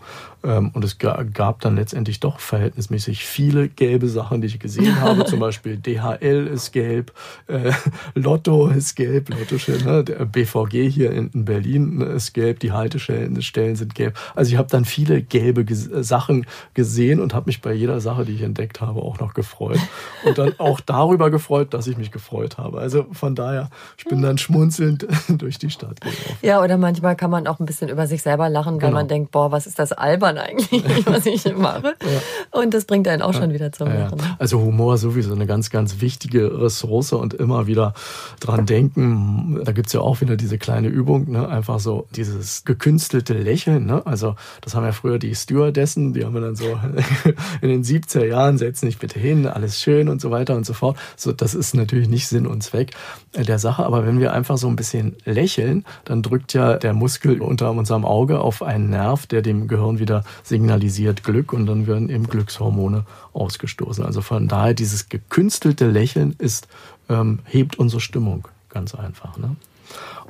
[0.44, 5.24] Ähm, und es gab dann letztendlich doch verhältnismäßig viele gelbe Sachen, die ich gesehen habe.
[5.26, 7.12] Zum Beispiel DHL ist gelb,
[7.48, 7.72] äh,
[8.14, 10.04] Lotto ist gelb, Lotto ne?
[10.04, 14.18] der BVG hier in, in Berlin ist gelb, die Haltestellen Stellen sind gelb.
[14.34, 18.24] Also ich habe dann viele gelbe Ges Sachen gesehen und habe mich bei jeder Sache,
[18.24, 19.78] die ich entdeckt habe, auch noch gefreut.
[20.24, 22.78] Und dann auch darüber gefreut, dass ich mich gefreut habe.
[22.78, 26.36] Also von daher, ich bin dann schmunzelnd durch die Stadt gelaufen.
[26.42, 28.92] Ja, oder manchmal kann man auch ein bisschen über sich selber lachen, weil genau.
[28.92, 31.94] man denkt, boah, was ist das albern eigentlich, was ich mache.
[32.02, 32.60] Ja.
[32.60, 34.18] Und das bringt einen auch schon wieder zum Lachen.
[34.18, 34.36] Ja.
[34.38, 37.94] Also Humor sowieso eine ganz, ganz wichtige Ressource und immer wieder
[38.40, 39.60] dran denken.
[39.64, 41.48] Da gibt's ja auch wieder diese kleine Übung, ne?
[41.48, 43.86] einfach so dieses gekünstelte Lächeln.
[43.86, 44.02] Ne?
[44.04, 46.78] Also das haben ja früher die Stewardessen, die haben wir dann so
[47.60, 50.72] in den 70er Jahren, setzen dich bitte hin, alles schön und so weiter und so
[50.72, 50.96] fort.
[51.16, 52.92] So, das ist natürlich nicht Sinn und Zweck
[53.34, 57.40] der Sache, aber wenn wir einfach so ein bisschen lächeln, dann drückt ja der Muskel
[57.40, 62.08] unter unserem Auge auf einen Nerv, der dem Gehirn wieder signalisiert Glück und dann werden
[62.08, 64.04] eben Glückshormone ausgestoßen.
[64.04, 66.68] Also von daher dieses gekünstelte Lächeln ist
[67.08, 69.36] ähm, hebt unsere Stimmung ganz einfach.
[69.36, 69.56] Ne?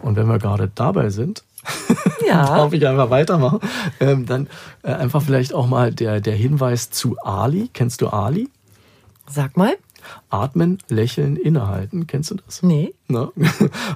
[0.02, 1.44] Und wenn wir gerade dabei sind,
[2.26, 2.44] ja.
[2.44, 3.60] darf ich einfach weitermachen,
[4.00, 4.48] ähm, dann
[4.82, 7.70] äh, einfach vielleicht auch mal der, der Hinweis zu Ali.
[7.72, 8.48] Kennst du Ali?
[9.28, 9.76] Sag mal.
[10.32, 12.06] Atmen, lächeln, innehalten.
[12.06, 12.62] Kennst du das?
[12.62, 12.94] Nee.
[13.08, 13.30] Na?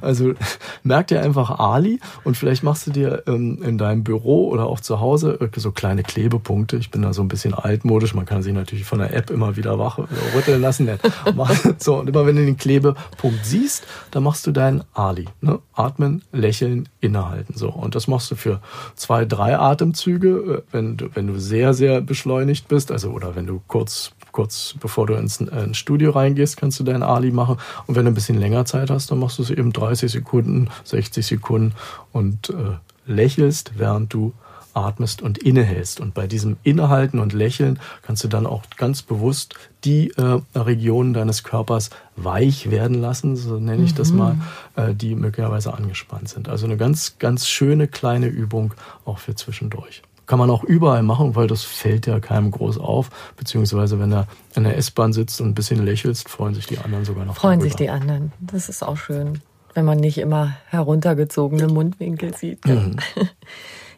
[0.03, 0.35] Also
[0.83, 4.81] merk dir einfach Ali und vielleicht machst du dir ähm, in deinem Büro oder auch
[4.81, 6.77] zu Hause so kleine Klebepunkte.
[6.77, 8.15] Ich bin da so ein bisschen altmodisch.
[8.15, 10.03] Man kann sich natürlich von der App immer wieder wach äh,
[10.35, 10.89] rütteln lassen.
[11.79, 15.27] so, und immer wenn du den Klebepunkt siehst, dann machst du deinen Ali.
[15.41, 15.59] Ne?
[15.73, 17.57] Atmen, lächeln, innehalten.
[17.57, 17.71] So.
[17.71, 18.61] Und das machst du für
[18.95, 23.47] zwei, drei Atemzüge, äh, wenn du, wenn du sehr, sehr beschleunigt bist, also oder wenn
[23.47, 27.57] du kurz kurz bevor du ins, äh, ins Studio reingehst, kannst du dein Ali machen.
[27.87, 30.69] Und wenn du ein bisschen länger Zeit hast, dann machst du es eben 30 Sekunden,
[30.85, 31.75] 60 Sekunden
[32.13, 34.33] und äh, lächelst, während du
[34.75, 36.01] atmest und innehältst.
[36.01, 39.55] Und bei diesem Innehalten und Lächeln kannst du dann auch ganz bewusst
[39.85, 43.97] die äh, Regionen deines Körpers weich werden lassen, so nenne ich mhm.
[43.97, 44.37] das mal,
[44.77, 46.49] äh, die möglicherweise angespannt sind.
[46.51, 48.75] Also eine ganz, ganz schöne kleine Übung
[49.07, 50.03] auch für zwischendurch.
[50.27, 53.11] Kann man auch überall machen, weil das fällt ja keinem groß auf.
[53.37, 57.05] Beziehungsweise wenn er in der S-Bahn sitzt und ein bisschen lächelst, freuen sich die anderen
[57.05, 57.37] sogar noch.
[57.37, 57.71] Freuen darüber.
[57.71, 58.33] sich die anderen.
[58.41, 59.41] Das ist auch schön,
[59.75, 62.65] wenn man nicht immer heruntergezogene Mundwinkel sieht.
[62.67, 62.97] Mhm.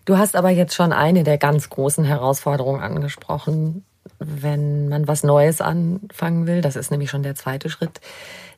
[0.05, 3.85] Du hast aber jetzt schon eine der ganz großen Herausforderungen angesprochen,
[4.19, 6.63] wenn man was Neues anfangen will.
[6.63, 8.01] Das ist nämlich schon der zweite Schritt.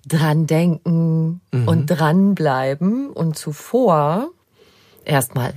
[0.06, 1.66] Dran denken mhm.
[1.66, 4.28] und dranbleiben und zuvor
[5.04, 5.54] erstmal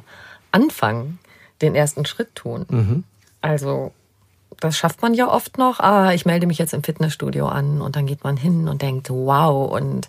[0.52, 1.20] anfangen
[1.62, 2.66] den ersten Schritt tun.
[2.70, 3.04] Mhm.
[3.42, 3.92] Also
[4.60, 5.80] das schafft man ja oft noch.
[5.80, 9.10] Ah, ich melde mich jetzt im Fitnessstudio an und dann geht man hin und denkt,
[9.10, 10.08] wow, und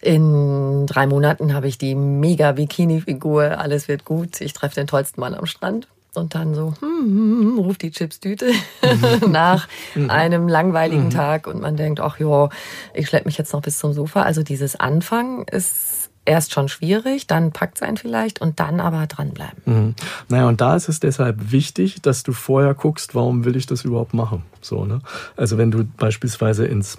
[0.00, 5.20] in drei Monaten habe ich die mega Bikini-Figur, alles wird gut, ich treffe den tollsten
[5.20, 5.88] Mann am Strand.
[6.14, 8.50] Und dann so, hm, hm, ruft die Chipstüte
[9.28, 10.10] nach mhm.
[10.10, 11.10] einem langweiligen mhm.
[11.10, 12.48] Tag und man denkt, ach ja,
[12.94, 14.22] ich schleppe mich jetzt noch bis zum Sofa.
[14.22, 15.97] Also dieses Anfangen ist
[16.28, 19.62] erst schon schwierig, dann packt es einen vielleicht und dann aber dranbleiben.
[19.64, 19.94] Mhm.
[20.28, 23.84] Naja, und da ist es deshalb wichtig, dass du vorher guckst, warum will ich das
[23.84, 24.42] überhaupt machen.
[24.60, 25.00] So, ne?
[25.36, 26.98] Also wenn du beispielsweise ins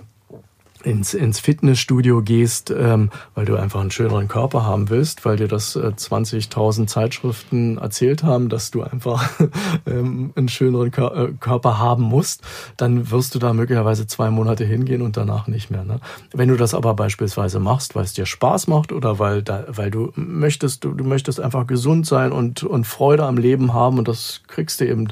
[0.83, 5.47] ins, ins Fitnessstudio gehst, ähm, weil du einfach einen schöneren Körper haben willst, weil dir
[5.47, 9.29] das äh, 20.000 Zeitschriften erzählt haben, dass du einfach
[9.85, 12.43] ähm, einen schöneren Kör äh, Körper haben musst,
[12.77, 15.83] dann wirst du da möglicherweise zwei Monate hingehen und danach nicht mehr.
[15.83, 15.99] Ne?
[16.33, 19.91] Wenn du das aber beispielsweise machst, weil es dir Spaß macht oder weil, da, weil
[19.91, 24.07] du möchtest, du, du möchtest einfach gesund sein und, und Freude am Leben haben und
[24.07, 25.09] das kriegst du eben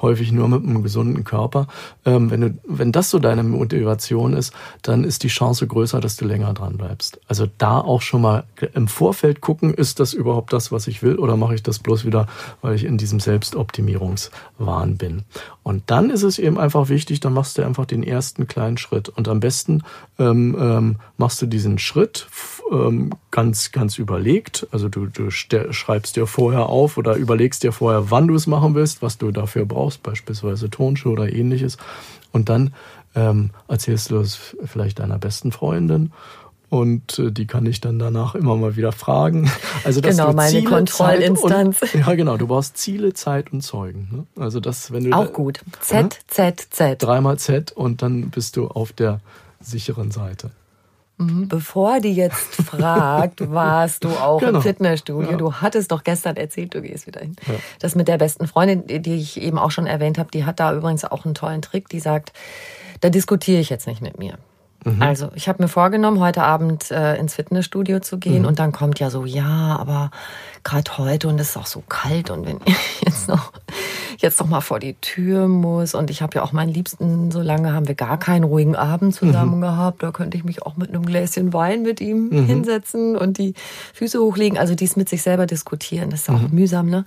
[0.00, 1.66] häufig nur mit einem gesunden Körper.
[2.04, 4.52] Ähm, wenn, du, wenn das so deine Motivation ist,
[4.82, 7.20] dann ist die Chance größer, dass du länger dran bleibst.
[7.26, 8.44] Also da auch schon mal
[8.74, 12.04] im Vorfeld gucken, ist das überhaupt das, was ich will, oder mache ich das bloß
[12.04, 12.26] wieder,
[12.62, 15.24] weil ich in diesem Selbstoptimierungswahn bin.
[15.62, 19.08] Und dann ist es eben einfach wichtig, dann machst du einfach den ersten kleinen Schritt.
[19.08, 19.82] Und am besten
[20.18, 22.28] ähm, ähm, machst du diesen Schritt
[22.70, 24.66] ähm, ganz, ganz überlegt.
[24.70, 28.74] Also du, du schreibst dir vorher auf oder überlegst dir vorher, wann du es machen
[28.74, 31.78] willst, was du dafür brauchst, beispielsweise Tonschuhe oder ähnliches.
[32.32, 32.74] Und dann
[33.14, 36.12] ähm, erzählst du es vielleicht deiner besten Freundin
[36.70, 39.50] und äh, die kann ich dann danach immer mal wieder fragen.
[39.84, 41.82] Also dass genau, du meine Ziele, Kontrollinstanz.
[41.82, 42.36] Und, ja, genau.
[42.36, 44.08] Du brauchst Ziele, Zeit und Zeugen.
[44.12, 44.42] Ne?
[44.42, 45.60] Also das, wenn du auch gut.
[45.80, 46.08] Z, ne?
[46.26, 47.02] Z, Z.
[47.02, 49.20] Dreimal Z und dann bist du auf der
[49.60, 50.50] sicheren Seite.
[51.16, 51.48] Mhm.
[51.48, 54.58] Bevor die jetzt fragt, warst du auch genau.
[54.58, 55.30] im Fitnessstudio?
[55.30, 55.36] Ja.
[55.36, 57.36] Du hattest doch gestern erzählt, du gehst wieder hin.
[57.46, 57.54] Ja.
[57.78, 60.74] Das mit der besten Freundin, die ich eben auch schon erwähnt habe, die hat da
[60.74, 61.88] übrigens auch einen tollen Trick.
[61.88, 62.32] Die sagt,
[63.00, 64.38] da diskutiere ich jetzt nicht mit mir.
[64.84, 65.02] Mhm.
[65.02, 68.48] Also, ich habe mir vorgenommen, heute Abend äh, ins Fitnessstudio zu gehen mhm.
[68.48, 70.10] und dann kommt ja so, ja, aber
[70.62, 73.52] gerade heute und es ist auch so kalt und wenn ich jetzt noch
[74.18, 77.40] jetzt noch mal vor die Tür muss und ich habe ja auch meinen Liebsten, so
[77.40, 79.62] lange haben wir gar keinen ruhigen Abend zusammen mhm.
[79.62, 82.46] gehabt, da könnte ich mich auch mit einem Gläschen Wein mit ihm mhm.
[82.46, 83.54] hinsetzen und die
[83.94, 86.54] Füße hochlegen, also dies mit sich selber diskutieren, das ist auch mhm.
[86.54, 87.04] mühsam, ne?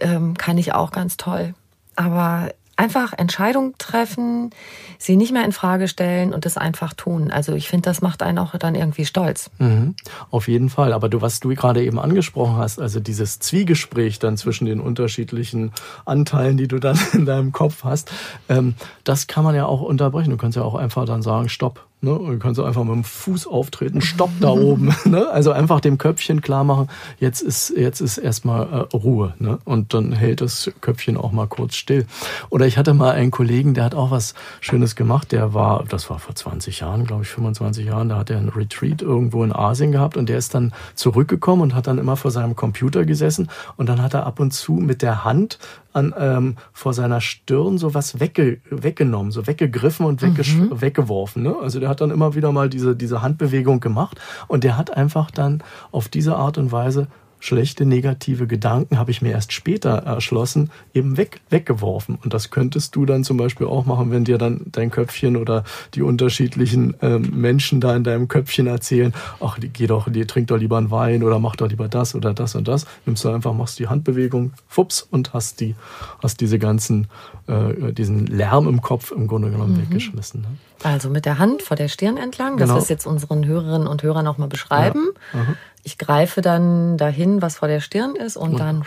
[0.00, 1.54] Ähm, kann ich auch ganz toll.
[1.94, 2.50] Aber
[2.82, 4.50] einfach Entscheidungen treffen,
[4.98, 7.30] sie nicht mehr in Frage stellen und es einfach tun.
[7.30, 9.50] Also ich finde, das macht einen auch dann irgendwie stolz.
[9.58, 9.94] Mhm.
[10.30, 10.92] Auf jeden Fall.
[10.92, 15.70] Aber du, was du gerade eben angesprochen hast, also dieses Zwiegespräch dann zwischen den unterschiedlichen
[16.04, 18.10] Anteilen, die du dann in deinem Kopf hast,
[18.48, 18.74] ähm,
[19.04, 20.30] das kann man ja auch unterbrechen.
[20.30, 22.18] Du kannst ja auch einfach dann sagen, stopp, Ne?
[22.18, 24.92] Du kannst einfach mit dem Fuß auftreten, stopp da oben.
[25.04, 25.28] Ne?
[25.28, 26.88] Also einfach dem Köpfchen klar machen,
[27.18, 29.34] jetzt ist, jetzt ist erstmal äh, Ruhe.
[29.38, 29.58] Ne?
[29.64, 32.06] Und dann hält das Köpfchen auch mal kurz still.
[32.50, 35.32] Oder ich hatte mal einen Kollegen, der hat auch was Schönes gemacht.
[35.32, 38.48] Der war, das war vor 20 Jahren, glaube ich, 25 Jahren, da hat er einen
[38.48, 42.30] Retreat irgendwo in Asien gehabt und der ist dann zurückgekommen und hat dann immer vor
[42.30, 45.58] seinem Computer gesessen und dann hat er ab und zu mit der Hand
[45.92, 50.80] an, ähm, vor seiner Stirn so was wegge weggenommen, so weggegriffen und mhm.
[50.80, 51.42] weggeworfen.
[51.42, 51.56] Ne?
[51.60, 55.30] Also der hat dann immer wieder mal diese, diese Handbewegung gemacht und der hat einfach
[55.30, 57.08] dann auf diese Art und Weise
[57.42, 62.16] schlechte negative Gedanken, habe ich mir erst später erschlossen, eben weg, weggeworfen.
[62.22, 65.64] Und das könntest du dann zum Beispiel auch machen, wenn dir dann dein Köpfchen oder
[65.94, 70.46] die unterschiedlichen ähm, Menschen da in deinem Köpfchen erzählen, ach, die, geh doch, die trink
[70.46, 72.86] doch lieber einen Wein oder mach doch lieber das oder das und das.
[73.06, 75.74] Nimmst du einfach, machst die Handbewegung, fups, und hast die,
[76.22, 77.08] hast diese ganzen,
[77.48, 79.82] äh, diesen Lärm im Kopf im Grunde genommen mhm.
[79.82, 80.42] weggeschmissen.
[80.42, 80.48] Ne?
[80.84, 82.80] Also mit der Hand vor der Stirn entlang, das genau.
[82.80, 85.10] ist jetzt unseren Hörerinnen und Hörern auch mal beschreiben.
[85.32, 85.40] Ja.
[85.40, 85.56] Mhm.
[85.82, 88.84] Ich greife dann dahin, was vor der Stirn ist und, und dann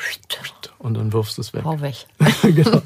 [0.86, 1.64] und dann wirfst du es weg.
[1.66, 2.06] Hau weg.
[2.44, 2.80] genau.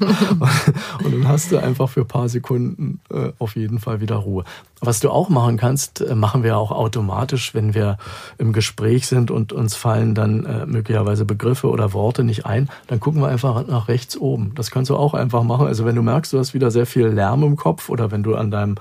[1.04, 4.44] Und dann hast du einfach für ein paar Sekunden äh, auf jeden Fall wieder Ruhe.
[4.80, 7.98] Was du auch machen kannst, äh, machen wir auch automatisch, wenn wir
[8.38, 13.00] im Gespräch sind und uns fallen dann äh, möglicherweise Begriffe oder Worte nicht ein, dann
[13.00, 14.52] gucken wir einfach nach rechts oben.
[14.54, 15.66] Das kannst du auch einfach machen.
[15.66, 18.34] Also wenn du merkst, du hast wieder sehr viel Lärm im Kopf oder wenn du
[18.34, 18.76] an deinem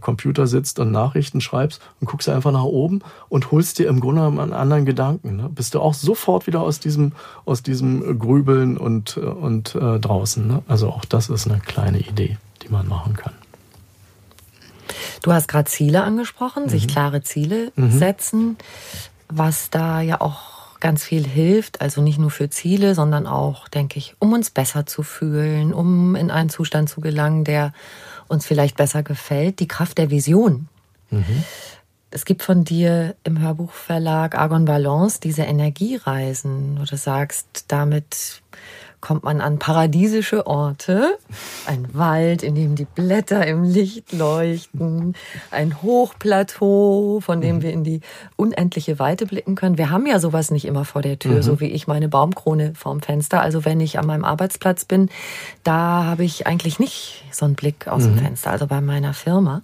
[0.00, 3.00] Computer sitzt und Nachrichten schreibst, dann guckst du einfach nach oben
[3.30, 5.36] und holst dir im Grunde einen anderen Gedanken.
[5.36, 5.48] Ne?
[5.48, 7.12] Bist du auch sofort wieder aus diesem,
[7.46, 10.46] aus diesem Grübeln und, und äh, draußen.
[10.46, 10.62] Ne?
[10.66, 13.34] Also auch das ist eine kleine Idee, die man machen kann.
[15.22, 16.68] Du hast gerade Ziele angesprochen, mhm.
[16.68, 17.92] sich klare Ziele mhm.
[17.92, 18.56] setzen,
[19.28, 23.98] was da ja auch ganz viel hilft, also nicht nur für Ziele, sondern auch, denke
[23.98, 27.72] ich, um uns besser zu fühlen, um in einen Zustand zu gelangen, der
[28.26, 30.66] uns vielleicht besser gefällt, die Kraft der Vision.
[31.10, 31.44] Mhm.
[32.14, 38.42] Es gibt von dir im Hörbuchverlag Argon Balance diese Energiereisen, wo du sagst, damit
[39.00, 41.18] kommt man an paradiesische Orte,
[41.66, 45.14] ein Wald, in dem die Blätter im Licht leuchten,
[45.50, 47.62] ein Hochplateau, von dem mhm.
[47.62, 48.00] wir in die
[48.36, 49.78] unendliche Weite blicken können.
[49.78, 51.42] Wir haben ja sowas nicht immer vor der Tür, mhm.
[51.42, 53.40] so wie ich meine Baumkrone vorm Fenster.
[53.40, 55.08] Also wenn ich an meinem Arbeitsplatz bin,
[55.64, 58.16] da habe ich eigentlich nicht so einen Blick aus mhm.
[58.16, 59.62] dem Fenster, also bei meiner Firma.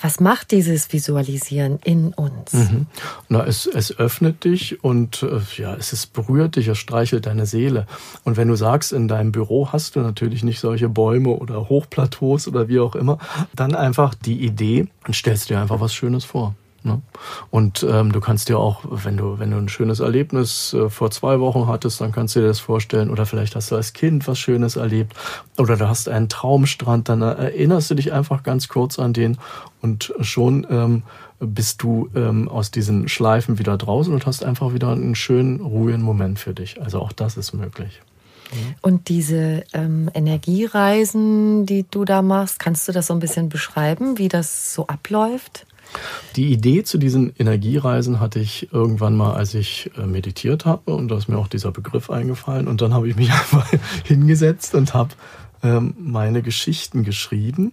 [0.00, 2.52] Was macht dieses Visualisieren in uns?
[2.52, 2.86] Mhm.
[3.28, 7.46] Na, es, es öffnet dich und äh, ja, es ist, berührt dich, es streichelt deine
[7.46, 7.86] Seele.
[8.24, 12.48] Und wenn du sagst, in deinem Büro hast du natürlich nicht solche Bäume oder Hochplateaus
[12.48, 13.18] oder wie auch immer,
[13.54, 16.54] dann einfach die Idee und stellst dir einfach was Schönes vor.
[16.82, 17.00] Ne?
[17.50, 21.10] Und ähm, du kannst dir auch, wenn du, wenn du ein schönes Erlebnis äh, vor
[21.10, 23.10] zwei Wochen hattest, dann kannst du dir das vorstellen.
[23.10, 25.14] Oder vielleicht hast du als Kind was Schönes erlebt.
[25.58, 29.38] Oder du hast einen Traumstrand, dann erinnerst du dich einfach ganz kurz an den
[29.82, 31.02] und schon ähm,
[31.38, 36.02] bist du ähm, aus diesen Schleifen wieder draußen und hast einfach wieder einen schönen, ruhigen
[36.02, 36.80] Moment für dich.
[36.82, 38.02] Also auch das ist möglich.
[38.82, 44.18] Und diese ähm, Energiereisen, die du da machst, kannst du das so ein bisschen beschreiben,
[44.18, 45.66] wie das so abläuft?
[46.36, 51.08] Die Idee zu diesen Energiereisen hatte ich irgendwann mal, als ich äh, meditiert habe und
[51.08, 53.66] da ist mir auch dieser Begriff eingefallen und dann habe ich mich einfach
[54.04, 55.10] hingesetzt und habe
[55.62, 57.72] ähm, meine Geschichten geschrieben,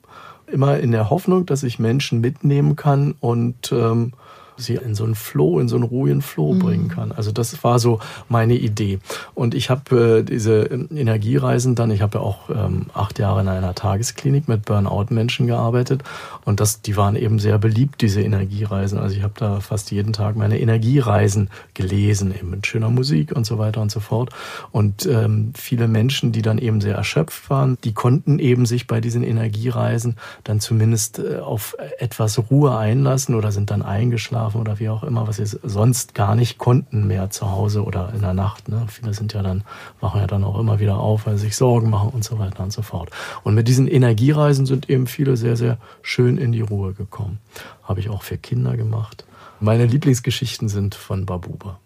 [0.51, 4.13] immer in der Hoffnung, dass ich Menschen mitnehmen kann und ähm,
[4.57, 6.59] sie in so einen Flow, in so einen ruhigen Flow mhm.
[6.59, 7.11] bringen kann.
[7.11, 7.99] Also das war so
[8.29, 8.99] meine Idee.
[9.33, 13.47] Und ich habe äh, diese Energiereisen dann, ich habe ja auch ähm, acht Jahre in
[13.47, 16.03] einer Tagesklinik mit Burnout-Menschen gearbeitet
[16.45, 18.99] und das, die waren eben sehr beliebt, diese Energiereisen.
[18.99, 23.45] Also ich habe da fast jeden Tag meine Energiereisen gelesen, eben mit schöner Musik und
[23.45, 24.29] so weiter und so fort.
[24.71, 29.01] Und ähm, viele Menschen, die dann eben sehr erschöpft waren, die konnten eben sich bei
[29.01, 34.79] diesen Energiereisen dann zumindest äh, auf etwas Ruhe einlassen oder sind dann eingeschlafen einschlafen oder
[34.79, 38.33] wie auch immer, was sie sonst gar nicht konnten mehr zu Hause oder in der
[38.33, 38.69] Nacht.
[38.69, 38.85] Ne?
[38.87, 39.63] Viele sind ja dann,
[39.99, 42.63] wachen ja dann auch immer wieder auf, weil sie sich Sorgen machen und so weiter
[42.63, 43.09] und so fort.
[43.43, 47.39] Und mit diesen Energiereisen sind eben viele sehr, sehr schön in die Ruhe gekommen.
[47.83, 49.25] Habe ich auch für Kinder gemacht.
[49.59, 51.79] Meine Lieblingsgeschichten sind von Babuba.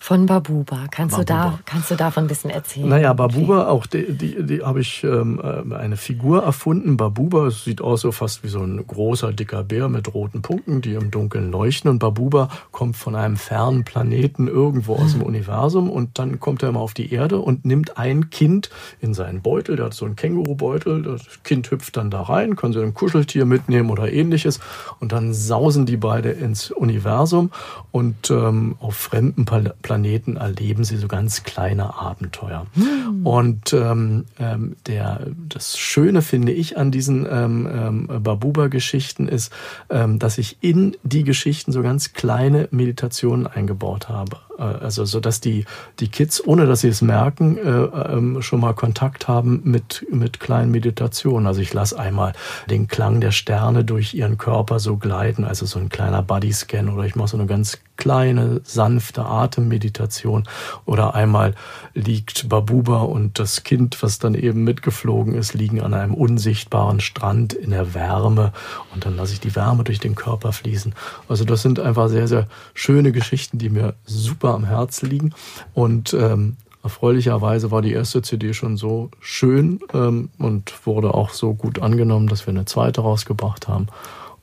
[0.00, 0.86] Von Babuba.
[0.90, 1.50] Kannst, Babuba.
[1.50, 2.88] Du, da, kannst du davon ein bisschen erzählen?
[2.88, 6.96] Naja, Babuba, auch die, die, die habe ich ähm, äh, eine Figur erfunden.
[6.96, 10.94] Babuba, sieht aus so fast wie so ein großer, dicker Bär mit roten Punkten, die
[10.94, 11.90] im Dunkeln leuchten.
[11.90, 16.70] Und Babuba kommt von einem fernen Planeten irgendwo aus dem Universum und dann kommt er
[16.70, 19.76] immer auf die Erde und nimmt ein Kind in seinen Beutel.
[19.76, 21.02] Der hat so einen Kängurubeutel.
[21.02, 24.60] Das Kind hüpft dann da rein, kann sie ein Kuscheltier mitnehmen oder ähnliches.
[25.00, 27.50] Und dann sausen die beide ins Universum
[27.90, 32.66] und ähm, auf fremden Planeten Planeten erleben sie so ganz kleine Abenteuer.
[32.74, 33.26] Mhm.
[33.26, 39.52] Und ähm, ähm, der, das Schöne finde ich an diesen ähm, ähm, Babuba-Geschichten ist,
[39.90, 44.38] ähm, dass ich in die Geschichten so ganz kleine Meditationen eingebaut habe.
[44.58, 45.64] Äh, also so dass die
[46.00, 50.40] die Kids ohne dass sie es merken äh, ähm, schon mal Kontakt haben mit mit
[50.40, 52.32] kleinen Meditationen also ich lasse einmal
[52.68, 56.88] den Klang der Sterne durch ihren Körper so gleiten also so ein kleiner Body Scan
[56.88, 60.44] oder ich mache so eine ganz kleine sanfte Atemmeditation
[60.86, 61.54] oder einmal
[61.92, 67.52] liegt Babuba und das Kind was dann eben mitgeflogen ist liegen an einem unsichtbaren Strand
[67.52, 68.52] in der Wärme
[68.94, 70.94] und dann lasse ich die Wärme durch den Körper fließen
[71.28, 75.34] also das sind einfach sehr sehr schöne Geschichten die mir super am Herzen liegen.
[75.74, 81.54] Und ähm, erfreulicherweise war die erste CD schon so schön ähm, und wurde auch so
[81.54, 83.88] gut angenommen, dass wir eine zweite rausgebracht haben.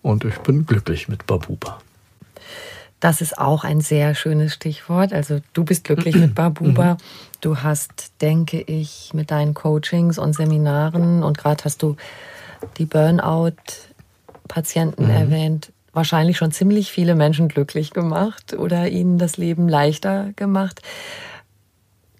[0.01, 1.79] Und ich bin glücklich mit Babuba.
[2.99, 5.13] Das ist auch ein sehr schönes Stichwort.
[5.13, 6.93] Also du bist glücklich mit Babuba.
[6.93, 6.97] Mhm.
[7.41, 11.97] Du hast, denke ich, mit deinen Coachings und Seminaren und gerade hast du
[12.77, 15.11] die Burnout-Patienten mhm.
[15.11, 20.81] erwähnt, wahrscheinlich schon ziemlich viele Menschen glücklich gemacht oder ihnen das Leben leichter gemacht.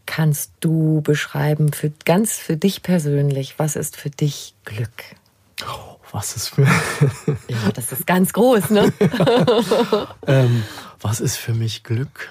[0.06, 5.16] Kannst du beschreiben, für, ganz für dich persönlich, was ist für dich Glück?
[5.64, 6.63] Oh, was ist für.
[7.49, 8.93] ja, das ist ganz groß, ne?
[10.28, 10.63] ähm,
[11.01, 12.30] was ist für mich Glück?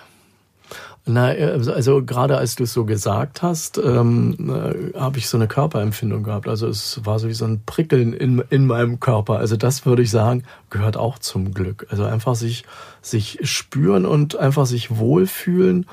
[1.04, 5.36] Na, äh, also gerade als du es so gesagt hast, ähm, äh, habe ich so
[5.36, 6.48] eine Körperempfindung gehabt.
[6.48, 9.36] Also es war so wie so ein Prickeln in, in meinem Körper.
[9.36, 11.86] Also das würde ich sagen, gehört auch zum Glück.
[11.90, 12.64] Also einfach sich,
[13.02, 15.84] sich spüren und einfach sich wohlfühlen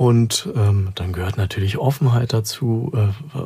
[0.00, 3.38] und ähm, dann gehört natürlich Offenheit dazu, äh,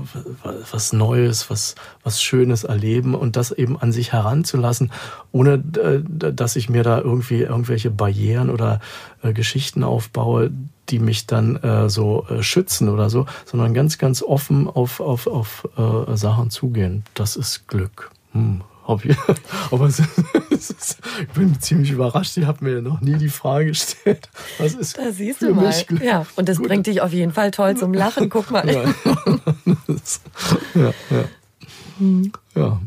[0.71, 1.75] was Neues, was,
[2.05, 4.93] was Schönes erleben und das eben an sich heranzulassen,
[5.33, 6.01] ohne äh,
[6.33, 8.79] dass ich mir da irgendwie irgendwelche Barrieren oder
[9.25, 10.53] äh, Geschichten aufbaue,
[10.91, 15.27] die mich dann äh, so äh, schützen oder so, sondern ganz, ganz offen auf, auf,
[15.27, 17.03] auf äh, Sachen zugehen.
[17.15, 18.13] Das ist Glück.
[18.31, 20.01] Hm, Aber es,
[20.51, 22.37] ist, ich bin ziemlich überrascht.
[22.37, 24.29] Ich habe mir noch nie die Frage gestellt.
[24.59, 25.73] Was ist da siehst du mal.
[26.03, 26.69] Ja, und das Gut.
[26.69, 28.29] bringt dich auf jeden Fall toll zum Lachen.
[28.29, 28.69] Guck mal.
[28.69, 28.85] Ja,
[30.75, 31.25] ja, ja.
[31.99, 32.33] Hm.
[32.55, 32.81] ja.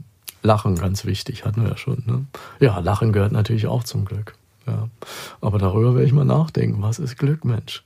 [0.43, 2.03] Lachen ganz wichtig, hatten wir ja schon.
[2.05, 2.25] Ne?
[2.59, 4.35] Ja, Lachen gehört natürlich auch zum Glück.
[4.65, 4.87] Ja.
[5.41, 6.81] Aber darüber werde ich mal nachdenken.
[6.81, 7.83] Was ist Glück, Mensch?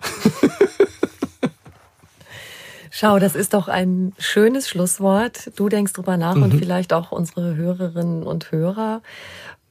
[2.93, 5.51] Schau, das ist doch ein schönes Schlusswort.
[5.55, 6.43] Du denkst drüber nach mhm.
[6.43, 9.01] und vielleicht auch unsere Hörerinnen und Hörer.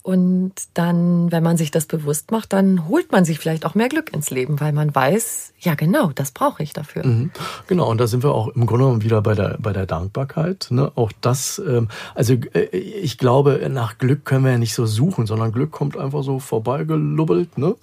[0.03, 3.91] Und dann, wenn man sich das bewusst macht, dann holt man sich vielleicht auch mehr
[3.91, 7.07] Glück ins Leben, weil man weiß, ja genau, das brauche ich dafür.
[7.07, 7.31] Mhm.
[7.67, 10.69] Genau, und da sind wir auch im Grunde genommen wieder bei der, bei der Dankbarkeit.
[10.71, 10.91] Ne?
[10.95, 15.27] Auch das, ähm, also äh, ich glaube, nach Glück können wir ja nicht so suchen,
[15.27, 17.59] sondern Glück kommt einfach so vorbeigelubbelt.
[17.59, 17.75] Ne?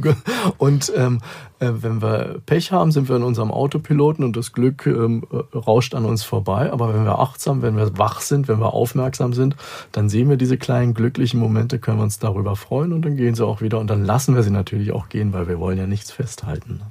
[0.58, 1.20] und ähm,
[1.55, 5.56] äh, wenn wir Pech haben, sind wir in unserem Autopiloten und das Glück ähm, äh,
[5.56, 6.72] rauscht an uns vorbei.
[6.72, 9.56] Aber wenn wir achtsam, wenn wir wach sind, wenn wir aufmerksam sind,
[9.92, 13.34] dann sehen wir diese kleinen glücklichen Momente, können wir uns darüber freuen und dann gehen
[13.34, 15.86] sie auch wieder und dann lassen wir sie natürlich auch gehen, weil wir wollen ja
[15.86, 16.82] nichts festhalten.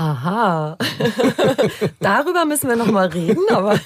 [0.00, 0.78] Aha,
[2.00, 3.78] darüber müssen wir noch mal reden, aber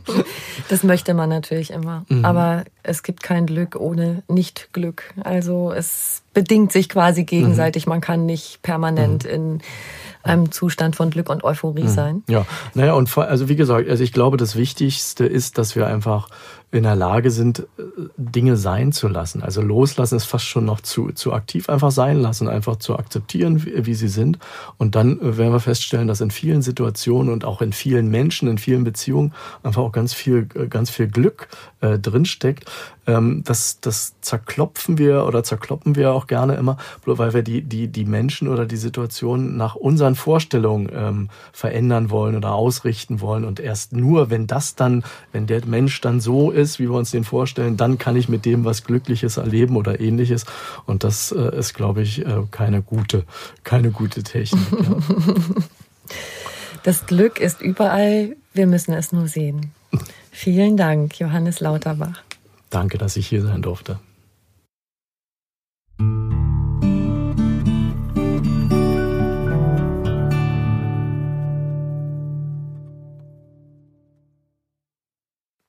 [0.68, 2.04] das möchte man natürlich immer.
[2.10, 2.26] Mhm.
[2.26, 5.14] Aber es gibt kein Glück ohne Nicht-Glück.
[5.24, 7.86] Also es bedingt sich quasi gegenseitig.
[7.86, 7.90] Mhm.
[7.90, 9.30] Man kann nicht permanent mhm.
[9.30, 9.60] in
[10.22, 11.88] einem Zustand von Glück und Euphorie mhm.
[11.88, 12.22] sein.
[12.28, 12.44] Ja,
[12.74, 16.28] naja, und also wie gesagt, also ich glaube, das Wichtigste ist, dass wir einfach
[16.76, 17.82] in der Lage sind, äh,
[18.16, 19.42] Dinge sein zu lassen.
[19.42, 21.68] Also loslassen ist fast schon noch zu, zu aktiv.
[21.68, 24.38] Einfach sein lassen, einfach zu akzeptieren, wie, wie sie sind.
[24.78, 28.48] Und dann äh, werden wir feststellen, dass in vielen Situationen und auch in vielen Menschen,
[28.48, 31.48] in vielen Beziehungen einfach auch ganz viel, äh, ganz viel Glück
[31.80, 32.70] äh, drinsteckt.
[33.06, 37.88] Ähm, das, das zerklopfen wir oder zerkloppen wir auch gerne immer, weil wir die, die,
[37.88, 43.44] die Menschen oder die Situation nach unseren Vorstellungen ähm, verändern wollen oder ausrichten wollen.
[43.44, 46.96] Und erst nur, wenn das dann, wenn der Mensch dann so ist, ist, wie wir
[46.96, 50.44] uns den vorstellen, dann kann ich mit dem was Glückliches erleben oder ähnliches.
[50.84, 53.24] Und das äh, ist, glaube ich, äh, keine gute,
[53.64, 54.60] keine gute Technik.
[54.72, 54.96] Ja.
[56.82, 59.72] Das Glück ist überall, wir müssen es nur sehen.
[60.30, 62.22] Vielen Dank, Johannes Lauterbach.
[62.70, 63.98] Danke, dass ich hier sein durfte.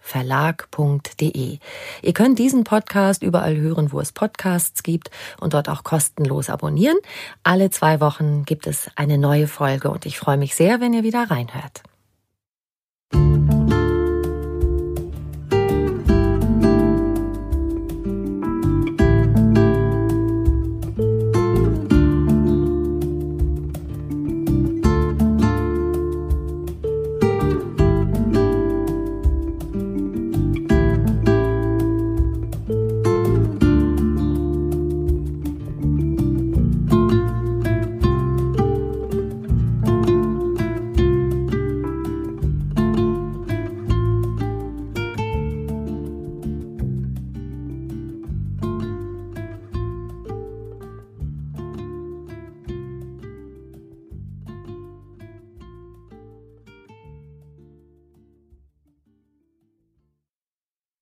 [0.00, 1.58] verlag.de.
[2.02, 5.10] Ihr könnt diesen Podcast überall hören, wo es Podcasts gibt
[5.40, 6.96] und dort auch kostenlos abonnieren.
[7.42, 11.02] Alle zwei Wochen gibt es eine neue Folge und ich freue mich sehr, wenn ihr
[11.02, 11.82] wieder reinhört.